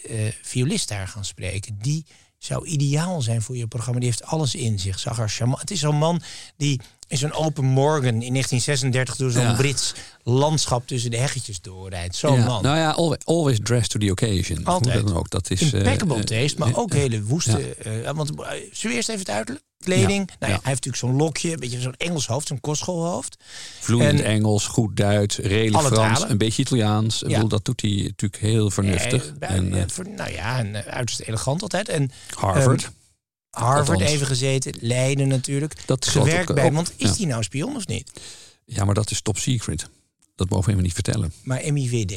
[0.42, 1.78] violist daar gaan spreken.
[1.78, 2.06] Die
[2.38, 4.00] zou ideaal zijn voor je programma.
[4.00, 4.98] Die heeft alles in zich.
[4.98, 5.60] Zag er charmant.
[5.60, 6.22] Het is zo'n man
[6.56, 9.54] die in zo'n open morgen in 1936 door zo'n Ja.
[9.54, 12.16] Brits landschap tussen de heggetjes doorrijdt.
[12.16, 12.62] Zo'n Ja, man.
[12.62, 14.64] Nou ja, always, always dressed to the occasion.
[14.64, 15.06] Altijd.
[15.06, 15.30] Dan ook.
[15.30, 17.74] Dat is, eh, Impeccable eh, taste, maar eh, ook hele woeste.
[17.74, 18.30] eh, want
[18.72, 19.64] zullen eerst even het uiterlijk?
[19.84, 20.26] Kleding.
[20.26, 23.36] Nou hij heeft natuurlijk zo'n lokje, een beetje zo'n Engels hoofd, zo'n kostschoolhoofd.
[23.80, 26.30] Vloeiend En- Engels, goed Duits, redelijk Frans, talen.
[26.30, 27.22] een beetje Italiaans.
[27.22, 29.32] Ik bedoel, dat doet hij natuurlijk heel vernuftig.
[29.38, 31.88] En, voor- nou ja, en uiterst elegant altijd.
[31.88, 32.82] En Harvard.
[32.82, 32.90] ehm,
[33.50, 34.10] Harvard Althans.
[34.10, 35.86] even gezeten, Leiden natuurlijk.
[35.86, 37.14] Dat gewerkt bij, ook, want is ja.
[37.16, 38.10] die nou spion of niet?
[38.64, 39.88] ja, maar dat is top secret.
[40.36, 41.32] Dat mogen we niet vertellen.
[41.42, 42.12] Maar MIVD.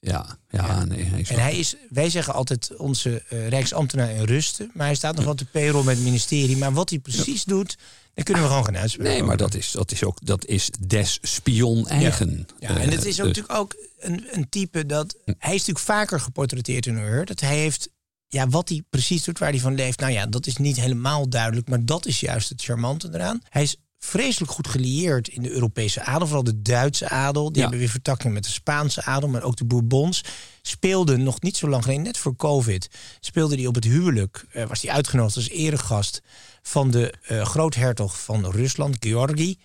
[0.00, 0.84] Ja, ja, Ja.
[0.84, 1.02] nee.
[1.04, 4.70] Hij is En wel- hij is, wij zeggen altijd onze eh, Rijksambtenaar in rusten.
[4.74, 6.56] Maar hij staat nog wat te payroll met het ministerie.
[6.56, 7.76] Maar wat hij precies doet,
[8.14, 10.70] daar kunnen we gewoon geen uitspraak Nee, maar dat is, dat is ook dat is
[10.80, 12.46] des spion eigen.
[12.58, 15.16] Ja, en het is ook Eh, natuurlijk ook een, een type dat...
[15.24, 17.24] Hij is natuurlijk vaker geportretteerd in Ur.
[17.24, 17.88] Dat hij heeft...
[18.28, 20.00] Ja, wat hij precies doet, waar hij van leeft...
[20.00, 21.68] Nou ja, dat is niet helemaal duidelijk.
[21.68, 23.40] Maar dat is juist het charmante eraan.
[23.48, 26.26] Hij is vreselijk goed gelieerd in de Europese adel.
[26.26, 27.44] Vooral de Duitse adel.
[27.46, 27.60] Die Ja.
[27.60, 29.28] hebben weer vertakking met de Spaanse adel.
[29.28, 30.20] Maar ook de Bourbons.
[30.62, 32.88] Speelde nog niet zo lang geleden, net voor COVID...
[33.20, 34.44] speelde hij op het huwelijk.
[34.52, 36.22] eh, was hij uitgenodigd als eregast...
[36.62, 39.58] van de eh, groothertog van Rusland, Georgi.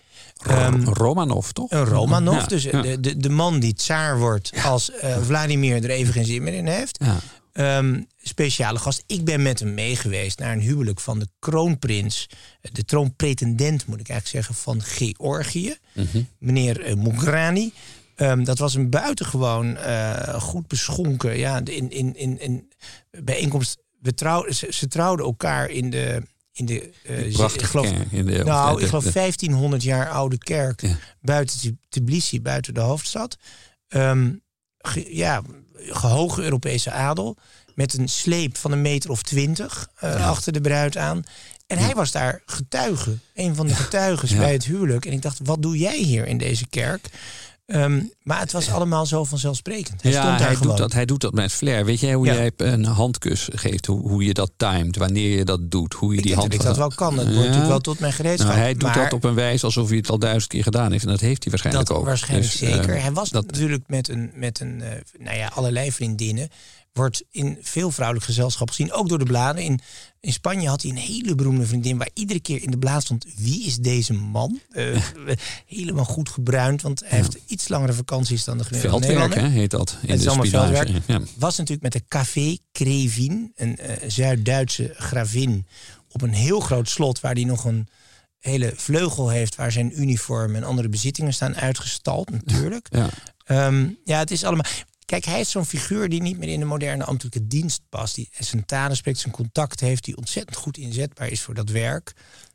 [0.46, 1.70] Ehm, Romanov, toch?
[1.70, 2.82] een Romanov, Ja, dus ja.
[2.82, 6.54] De, de, de man die tsaar wordt als eh, Vladimir er even geen zin meer
[6.54, 6.98] in heeft.
[7.52, 9.02] Ehm, speciale gast.
[9.06, 12.28] Ik ben met hem mee geweest naar een huwelijk van de kroonprins,
[12.60, 16.22] eh, de troonpretendent moet ik eigenlijk zeggen, van Georgië, Mhm.
[16.38, 17.72] meneer eh, Mugrani.
[18.14, 21.38] Ehm, dat was een buitengewoon eh, goed beschonken.
[21.38, 22.68] Ja, in, in, in, in
[23.10, 23.78] bijeenkomst.
[24.00, 26.22] We trouw, ze, ze trouwden elkaar in de.
[26.54, 30.80] In de, ik geloof, kerk in de- nou, ik geloof de- 1500 jaar oude kerk
[30.80, 30.96] Ja.
[31.20, 33.36] buiten Tb- Tbilisi, buiten de hoofdstad.
[33.88, 34.30] Ehm,
[34.78, 35.42] ge- ja,
[35.86, 37.36] gehoge Europese adel.
[37.74, 41.22] Met een sleep van een meter of twintig eh, achter de bruid aan.
[41.66, 43.16] En hij was daar getuige.
[43.34, 44.36] Een van de getuigen Ja.
[44.38, 45.06] bij het huwelijk.
[45.06, 47.06] En ik dacht, wat doe jij hier in deze kerk?
[47.66, 50.02] Ehm, maar het was allemaal zo vanzelfsprekend.
[50.02, 50.68] Hij ja, stond daar hij gewoon.
[50.68, 51.84] doet, dat, hij doet dat met flair.
[51.84, 52.32] Weet jij hoe Ja.
[52.34, 53.86] jij een handkus geeft?
[53.86, 56.52] Hoe, hoe je dat timed, wanneer je dat doet, hoe je ik die denk hand...
[56.52, 57.16] dat ik dat wel kan.
[57.16, 57.42] Dat wordt Ja.
[57.44, 58.48] natuurlijk wel tot mijn gereedschap.
[58.50, 60.92] Nou, hij doet maar dat op een wijze alsof hij het al duizend keer gedaan
[60.92, 61.04] heeft.
[61.04, 62.04] En dat heeft hij waarschijnlijk dat ook.
[62.04, 62.94] waarschijnlijk Dus, zeker.
[62.94, 66.48] eh, hij was dat, natuurlijk met een, met een eh, nou ja, allerlei vriendinnen.
[66.92, 69.62] Wordt in veel vrouwelijk gezelschap gezien, ook door de bladen.
[69.62, 69.80] In,
[70.20, 73.26] in Spanje had hij een hele beroemde vriendin waar iedere keer in de blad stond:
[73.36, 74.60] wie is deze man?
[74.70, 75.02] Eh,
[75.66, 79.70] helemaal goed gebruind, want hij heeft iets langere vakanties dan de gemiddelde veldwerk hè, heet
[79.70, 79.98] dat.
[80.02, 80.90] In Het is de veldwerk.
[81.06, 81.20] Ja.
[81.38, 85.66] Was natuurlijk met de Café Krevin, een eh, Zuid-Duitse gravin,
[86.08, 87.88] op een heel groot slot waar hij nog een
[88.38, 92.86] hele vleugel heeft waar zijn uniform en andere bezittingen staan uitgestald, natuurlijk.
[92.90, 93.08] Ja.
[93.44, 94.64] Ehm, ja, het is allemaal.
[95.12, 98.14] Kijk, hij is zo'n figuur die niet meer in de moderne ambtelijke dienst past.
[98.14, 102.12] Die zijn talen spreekt, zijn contact heeft, die ontzettend goed inzetbaar is voor dat werk.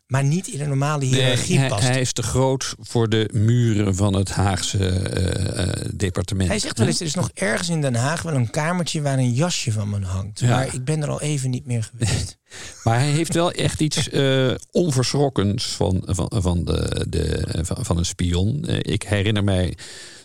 [0.08, 1.88] Maar niet in een normale hiërarchie hij, past.
[1.88, 6.50] hij is te groot voor de muren van het Haagse eh, eh, departement.
[6.50, 9.18] Hij zegt wel eens, er is nog ergens in Den Haag wel een kamertje waar
[9.18, 10.40] een jasje van me hangt.
[10.40, 10.48] Ja.
[10.48, 12.38] Maar ik ben er al even niet meer geweest.
[12.84, 14.10] Maar hij heeft wel echt iets
[14.72, 18.66] onverschrokkens van, van, van, de, de, van, van een spion.
[18.68, 19.78] Ik herinner mij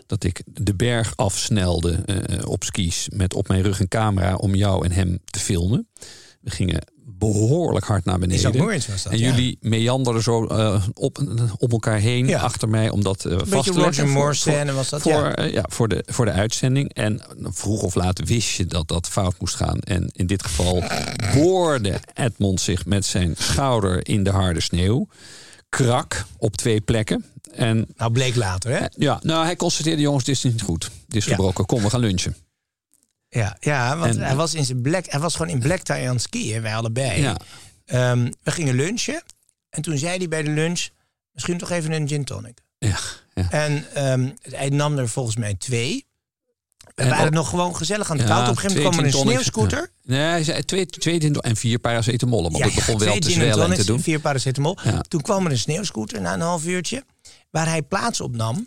[0.07, 4.55] dat ik de berg afsnelde eh, op skis met op mijn rug een camera om
[4.55, 5.89] jou en hem te filmen.
[6.41, 6.83] We gingen
[7.29, 8.59] behoorlijk hard naar beneden.
[8.67, 9.27] Was dat, en ja.
[9.31, 11.19] jullie meanderden zo eh, op,
[11.59, 12.41] op elkaar heen Ja.
[12.41, 14.09] achter mij om dat eh, vast te leggen.
[14.09, 15.35] Moore scène was dat, voor, ja.
[15.35, 16.95] eh, ja, voor, de, voor de uitzending.
[16.95, 19.79] En vroeg of laat wist je dat dat fout moest gaan.
[19.79, 20.83] En in dit geval
[21.35, 25.07] boorde Edmond zich met zijn schouder in de harde sneeuw.
[25.77, 27.25] Krak op twee plekken.
[27.53, 28.87] En Nou, bleek later, hè?
[28.97, 30.91] ja, nou, hij constateerde: jongens, dit is niet goed.
[31.07, 31.31] Dit is Ja.
[31.35, 31.67] gebroken.
[31.67, 32.37] Kom, we gaan lunchen.
[33.29, 35.95] Ja, ja want En- hij was in zijn black, hij was gewoon in black tie
[36.09, 37.21] aan het skiën, wij allebei.
[37.21, 37.37] Ja.
[37.85, 39.23] Ehm, we gingen lunchen
[39.71, 40.89] en toen zei hij bij de lunch,
[41.33, 42.59] misschien toch even een gin tonic.
[42.79, 42.99] Ja,
[43.35, 43.51] ja.
[43.51, 46.07] En ehm, hij nam er volgens mij twee.
[46.95, 48.43] We En waren ook- nog gewoon gezellig aan de Ja, kant.
[48.43, 49.91] Op een gegeven moment kwam er een sneeuwscooter.
[50.05, 52.43] Nee, hij zei twee, twee gin en vier paracetamol.
[52.43, 54.01] Want het begon wel te zwellen en te doen.
[54.01, 54.79] Vier paracetamol.
[54.85, 55.01] Ja.
[55.01, 57.05] Toen kwam er een sneeuwscooter na een half uurtje.
[57.51, 58.65] Waar hij plaats op nam.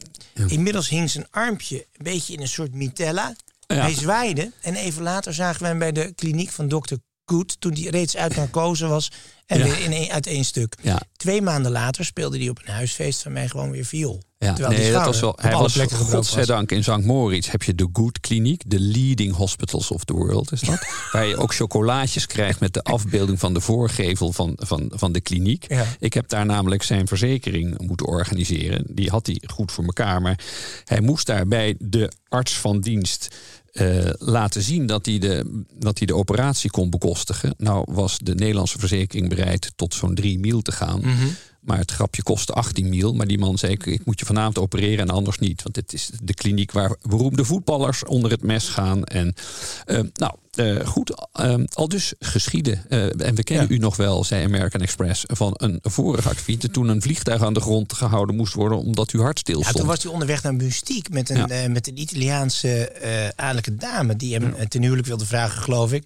[0.48, 3.36] Inmiddels hing zijn armpje een beetje in een soort mitella.
[3.68, 3.76] Ja.
[3.76, 4.52] Hij zwaaide.
[4.62, 7.56] En even later zagen we hem bij de kliniek van dokter Koet.
[7.60, 9.12] Toen hij reeds uit narcose was.
[9.46, 9.64] En Ja.
[9.64, 10.76] weer in één, uit één stuk.
[10.82, 11.02] Ja.
[11.18, 14.24] Twee maanden later speelde hij op een huisfeest van mij gewoon weer viool.
[14.38, 15.38] Ja, Terwijl die nee, dat was wel.
[15.42, 17.04] Hij was, godzijdank, in St.
[17.04, 20.88] Moritz heb je de Good Kliniek, de leading hospitals of the world is dat.
[21.12, 25.22] waar je ook chocolaatjes krijgt met de afbeelding van de voorgevel van, van, van de
[25.22, 25.66] kliniek.
[25.68, 25.86] Ja.
[26.00, 28.86] Ik heb daar namelijk zijn verzekering moeten organiseren.
[28.90, 30.40] Die had hij goed voor elkaar, maar
[30.86, 33.36] hij moest daar bij de arts van dienst
[33.76, 37.54] eh, laten zien dat hij, de, dat hij de operatie kon bekostigen.
[37.58, 41.00] Nou was de Nederlandse verzekering bereid tot zo'n drie mil te gaan.
[41.00, 41.26] Mhm.
[41.65, 43.13] Maar het grapje kostte 18 mil.
[43.13, 45.63] Maar die man zei, ik, ik moet je vanavond opereren en anders niet.
[45.63, 49.04] Want dit is de kliniek waar beroemde voetballers onder het mes gaan.
[49.04, 49.34] En
[49.86, 52.89] eh, nou, eh, goed, eh, al dus geschieden.
[52.89, 53.75] En we kennen Ja.
[53.75, 56.73] u nog wel, zei American Express, van een vorige activiteit.
[56.73, 59.88] Toen een vliegtuig aan de grond gehouden moest worden omdat uw hart stil Ja, toen
[59.88, 61.67] was hij onderweg naar Mystiek met een, Ja.
[61.67, 62.91] met een Italiaanse
[63.36, 66.04] adellijke dame die hem ten huwelijk wilde vragen, geloof ik.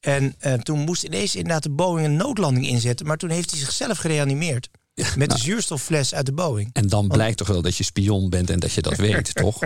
[0.00, 3.98] En toen moest ineens inderdaad de Boeing een noodlanding inzetten, maar toen heeft hij zichzelf
[3.98, 4.68] gereanimeerd.
[5.16, 6.70] Met de zuurstoffles uit de Boeing.
[6.72, 9.58] En dan blijkt toch wel dat je spion bent en dat je dat weet, toch?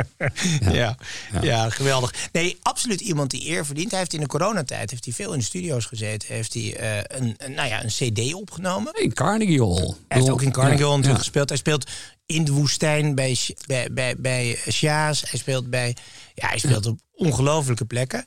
[0.61, 0.97] Ja.
[1.43, 1.71] Ja.
[1.71, 2.15] geweldig.
[2.33, 3.91] Nee, absoluut iemand die eer verdient.
[3.91, 6.35] Hij heeft in de coronatijd heeft hij veel in de studio's gezeten.
[6.35, 8.95] Heeft hij eh, een, een, nou ja, een CD opgenomen.
[8.95, 9.95] In Carnegie Hall.
[10.09, 11.49] Hij heeft ook in Carnegie Hall natuurlijk gespeeld.
[11.49, 11.91] Hij speelt
[12.27, 15.31] in de woestijn bij, bij, bij, bij Sjaas.
[15.31, 15.97] Hij speelt bij.
[16.35, 18.25] Ja, hij speelt op ongelofelijke plekken.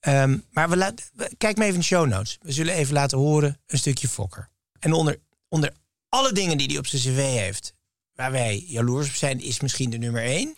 [0.00, 2.38] Ehm, maar we laten, we- kijk maar even in de show notes.
[2.42, 4.48] We zullen even laten horen een stukje Fokker.
[4.78, 5.72] En onder, onder
[6.10, 7.74] alle dingen die hij op zijn cv heeft,
[8.14, 10.54] waar wij jaloers op zijn, is misschien de nummer één.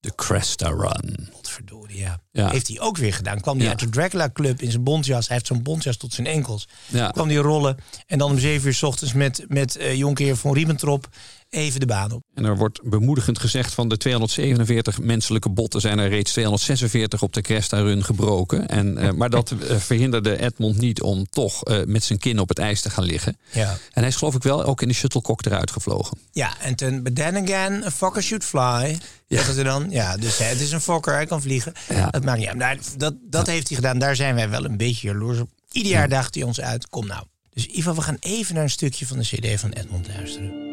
[0.00, 1.28] De Cresta Run.
[1.32, 2.20] Godverdorie, ja.
[2.32, 2.50] Ja.
[2.50, 3.40] Heeft hij ook weer gedaan.
[3.40, 3.70] Kwam hij Ja.
[3.70, 5.26] uit de Dracula Club in zijn bontjas.
[5.26, 6.68] Hij heeft zo'n bontjas tot zijn enkels.
[6.86, 7.10] Ja.
[7.10, 7.76] Kwam hij rollen.
[8.06, 11.08] En dan om zeven uur s ochtends met, met eh Jonkheer van Ribbentrop.
[11.50, 12.22] Even de baan op.
[12.34, 17.32] En er wordt bemoedigend gezegd van de 247 menselijke botten zijn er reeds 246 op
[17.32, 18.68] de Cresta Run gebroken.
[18.68, 22.48] En, eh, maar dat eh, verhinderde Edmond niet om toch eh, met zijn kin op
[22.48, 23.38] het ijs te gaan liggen.
[23.50, 23.70] Ja.
[23.70, 26.18] En hij is geloof ik wel ook in de shuttlecock eruit gevlogen.
[26.32, 28.98] Ja, en ten, but then again, a fokker should fly.
[29.26, 29.36] Ja.
[29.36, 29.86] Dat is er dan?
[29.90, 31.72] Ja, dus het is een fokker, hij kan vliegen.
[31.88, 32.10] Ja.
[32.10, 32.56] Dat maakt niet uit.
[32.56, 35.50] Nou, dat dat heeft hij gedaan, daar zijn wij wel een beetje jaloers op.
[35.72, 37.24] Ieder jaar daagt hij ons uit, kom nou.
[37.50, 40.65] Dus Ivo, we gaan even naar een stukje van de cd van Edmond luisteren.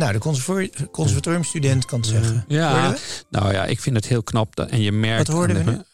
[0.00, 2.44] Nou, de conservator- conservatoriumstudent kan het zeggen.
[2.48, 2.96] Ja,
[3.30, 4.56] nou ja, ik vind het heel knap.
[4.56, 5.26] dat- En je merkt.
[5.26, 5.84] Wat hoorden we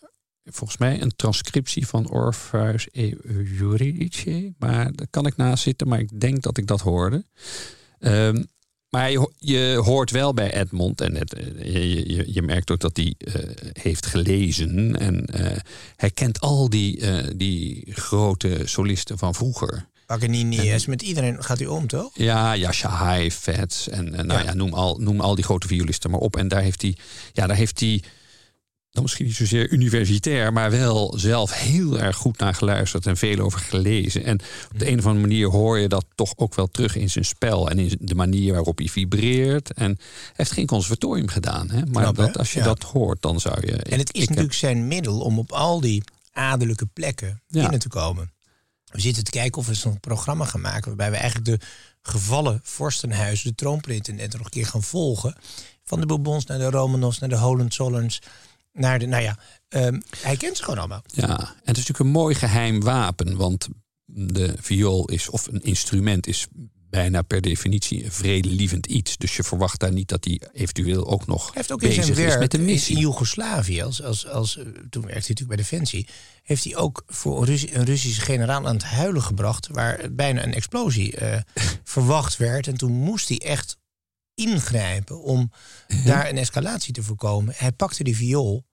[0.51, 4.53] Volgens mij een transcriptie van Orpheus Euridice.
[4.59, 7.25] Maar daar kan ik naast zitten, maar ik denk dat ik dat hoorde.
[7.99, 8.43] Ehm,
[8.89, 12.71] maar je, ho- je hoort wel bij Edmond, en het, eh, je, je, je merkt
[12.71, 13.43] ook dat hij eh,
[13.83, 14.97] heeft gelezen.
[14.99, 15.57] En eh,
[15.97, 19.89] hij kent al die, eh, die grote solisten van vroeger.
[20.07, 22.11] Paganini is met iedereen gaat hij om, toch?
[22.15, 24.47] Ja, Jascha Hai, Vets en, en nou Ja.
[24.47, 26.37] ja, noem, al, noem al die grote violisten maar op.
[26.37, 26.97] En daar heeft hij,
[27.33, 28.03] ja, daar heeft hij,
[28.91, 33.39] dan misschien niet zozeer universitair, maar wel zelf heel erg goed naar geluisterd en veel
[33.39, 34.25] over gelezen.
[34.25, 34.39] En
[34.73, 37.25] op de een of andere manier hoor je dat toch ook wel terug in zijn
[37.25, 39.73] spel en in de manier waarop hij vibreert.
[39.73, 41.81] En hij heeft geen conservatorium gedaan, hè?
[41.87, 42.25] maar Knap, hè?
[42.27, 42.65] dat, als je Ja.
[42.65, 43.73] dat hoort, dan zou je.
[43.77, 46.03] En het is heb- natuurlijk zijn middel om op al die
[46.33, 47.61] adellijke plekken Ja.
[47.61, 48.31] binnen te komen.
[48.97, 50.87] We zitten te kijken of we zo'n programma gaan maken...
[50.87, 51.67] waarbij we eigenlijk de
[52.03, 54.39] gevallen vorstenhuizen, de troonpretendenten...
[54.39, 55.35] nog een keer gaan volgen.
[55.85, 58.23] Van de Bourbons naar de Romanovs, naar de Hohenzollerns...
[58.73, 59.39] naar de, nou ja,
[59.69, 61.03] ehm, hij kent ze gewoon allemaal.
[61.07, 63.69] Ja, en het is natuurlijk een mooi geheim wapen, want
[64.05, 66.47] de viool is, of een instrument is
[66.91, 69.17] bijna per definitie een vredelievend iets.
[69.17, 72.17] Dus je verwacht daar niet dat hij eventueel ook nog heeft ook in bezig zijn
[72.19, 72.95] is werk met de in, missie.
[72.95, 76.09] in Joegoslavië, als, als, als, eh, toen werkte hij natuurlijk bij Defensie...
[76.43, 79.67] heeft hij ook voor een, Russi- een Russische generaal aan het huilen gebracht...
[79.67, 81.41] waar bijna een explosie eh,
[81.85, 82.67] verwacht werd.
[82.67, 83.79] En toen moest hij echt
[84.35, 85.51] ingrijpen om
[86.05, 87.55] daar een escalatie te voorkomen.
[87.57, 88.65] Hij pakte die viool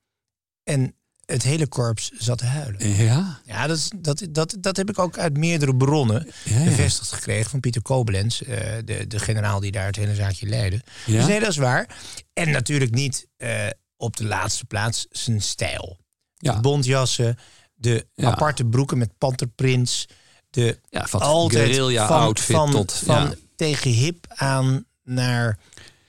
[0.64, 0.96] en
[1.34, 2.90] het hele korps zat te huilen.
[2.90, 6.64] Ja, Ja, dat, is- dat, dat, dat heb ik ook uit meerdere bronnen Ja, ja.
[6.64, 7.50] bevestigd gekregen.
[7.50, 10.82] Van Pieter Koblenz, eh, de, de generaal die daar het hele zaakje leidde.
[11.06, 11.18] Ja?
[11.18, 11.98] Dus nee, dat is waar.
[12.34, 13.66] En natuurlijk niet eh,
[13.98, 15.98] op de laatste plaats zijn stijl.
[16.38, 16.54] Ja.
[16.54, 17.38] De bontjassen,
[17.74, 20.06] de aparte broeken met panterprints.
[20.50, 25.60] De ja, van altijd van, outfit van, tot van tegen hip aan naar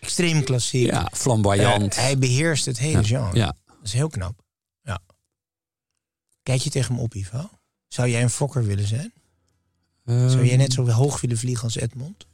[0.00, 0.86] extreem klassiek.
[0.90, 1.94] ja, flamboyant.
[1.94, 3.36] Eh, hij beheerst het hele ja, genre.
[3.36, 3.46] ja.
[3.66, 4.42] Dat is heel knap.
[6.44, 7.50] Kijk je tegen hem op, Ivo?
[7.88, 9.12] Zou jij een fokker willen zijn?
[10.04, 12.26] Zou jij net zo hoog willen vliegen als Edmond?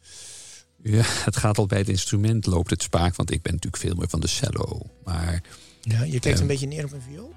[0.82, 3.94] Ja, het gaat al bij het instrument loopt het spaak, want ik ben natuurlijk veel
[3.94, 4.80] meer van de cello.
[5.04, 5.42] Maar
[5.82, 6.40] Ja, je kijkt Ja.
[6.42, 7.34] een beetje neer op een viool?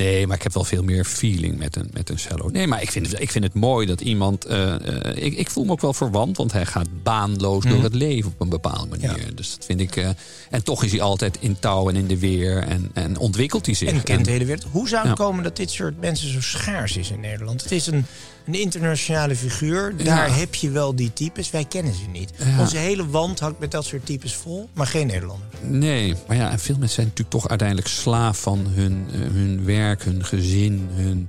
[0.00, 2.48] Nee, maar ik heb wel veel meer feeling met een, met een cello.
[2.48, 4.44] Nee, maar ik vind het, ik vind het mooi dat iemand.
[4.44, 7.94] eh, eh, ik, ik voel me ook wel verwant, want hij gaat baanloos door het
[7.94, 9.10] leven op een bepaalde manier.
[9.10, 9.20] Mhm.
[9.20, 9.26] Ja.
[9.34, 9.96] Dus dat vind ik.
[9.96, 10.08] eh,
[10.50, 13.74] en toch is hij altijd in touw en in de weer en, en ontwikkelt hij
[13.74, 13.88] zich.
[13.88, 14.66] En kent de hele wereld.
[14.70, 15.24] Hoe zou het Ja.
[15.24, 17.62] komen dat dit soort mensen zo schaars is in Nederland?
[17.62, 18.06] Het is een,
[18.54, 19.96] een internationale figuur.
[19.96, 20.34] Daar Ja.
[20.34, 21.50] heb je wel die types.
[21.50, 22.30] Wij kennen ze niet.
[22.36, 22.60] Ja.
[22.60, 24.68] Onze hele wand hangt met dat soort types vol.
[24.72, 25.54] Maar geen Nederlanders.
[25.62, 29.64] Nee, maar ja, en veel mensen zijn natuurlijk toch uiteindelijk slaaf van hun, eh, hun
[29.64, 31.28] werk, hun gezin, hun.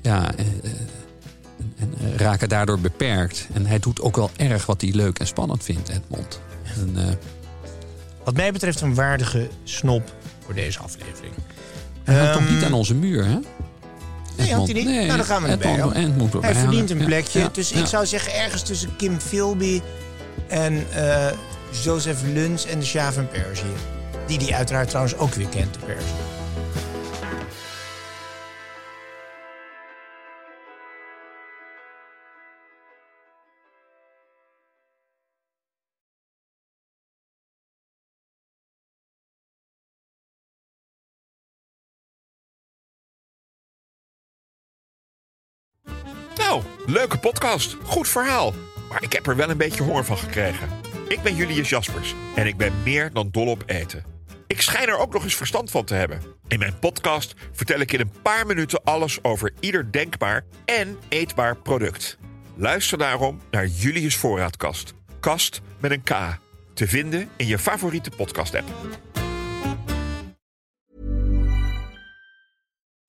[0.00, 0.70] Ja, eh, eh,
[1.76, 3.48] en, en, raken daardoor beperkt.
[3.52, 6.40] En hij doet ook wel erg wat hij leuk en spannend vindt, Edmond.
[6.76, 7.14] En, eh,
[8.24, 10.14] Wat mij betreft een waardige snop
[10.44, 11.32] voor deze aflevering.
[12.04, 13.38] hij hangt toch Ehm, niet aan onze muur, hè?
[14.36, 14.94] Nee, hangt hij niet?
[14.94, 15.82] Nou, dan gaan we erbij.
[15.94, 17.38] Edmond erbij Hij verdient een plekje.
[17.38, 17.80] ja, dus ja.
[17.80, 19.80] ik zou zeggen ergens tussen Kim Philby
[20.48, 21.26] en eh
[21.82, 23.72] Joseph Luns en de Shah van Perzië.
[24.26, 26.31] Die die uiteraard trouwens ook weer kent, de Perzië.
[47.02, 47.76] Leuke podcast.
[47.82, 48.54] Goed verhaal.
[48.88, 50.68] Maar ik heb er wel een beetje honger van gekregen.
[51.08, 54.04] Ik ben Julius Jaspers en ik ben meer dan dol op eten.
[54.46, 56.22] Ik schijn er ook nog eens verstand van te hebben.
[56.48, 61.56] In mijn podcast vertel ik in een paar minuten alles over ieder denkbaar en eetbaar
[61.56, 62.18] product.
[62.54, 64.94] Luister daarom naar Julius Voorraadkast.
[65.20, 66.38] Kast met een K.
[66.74, 68.68] Te vinden in je favoriete podcast-app.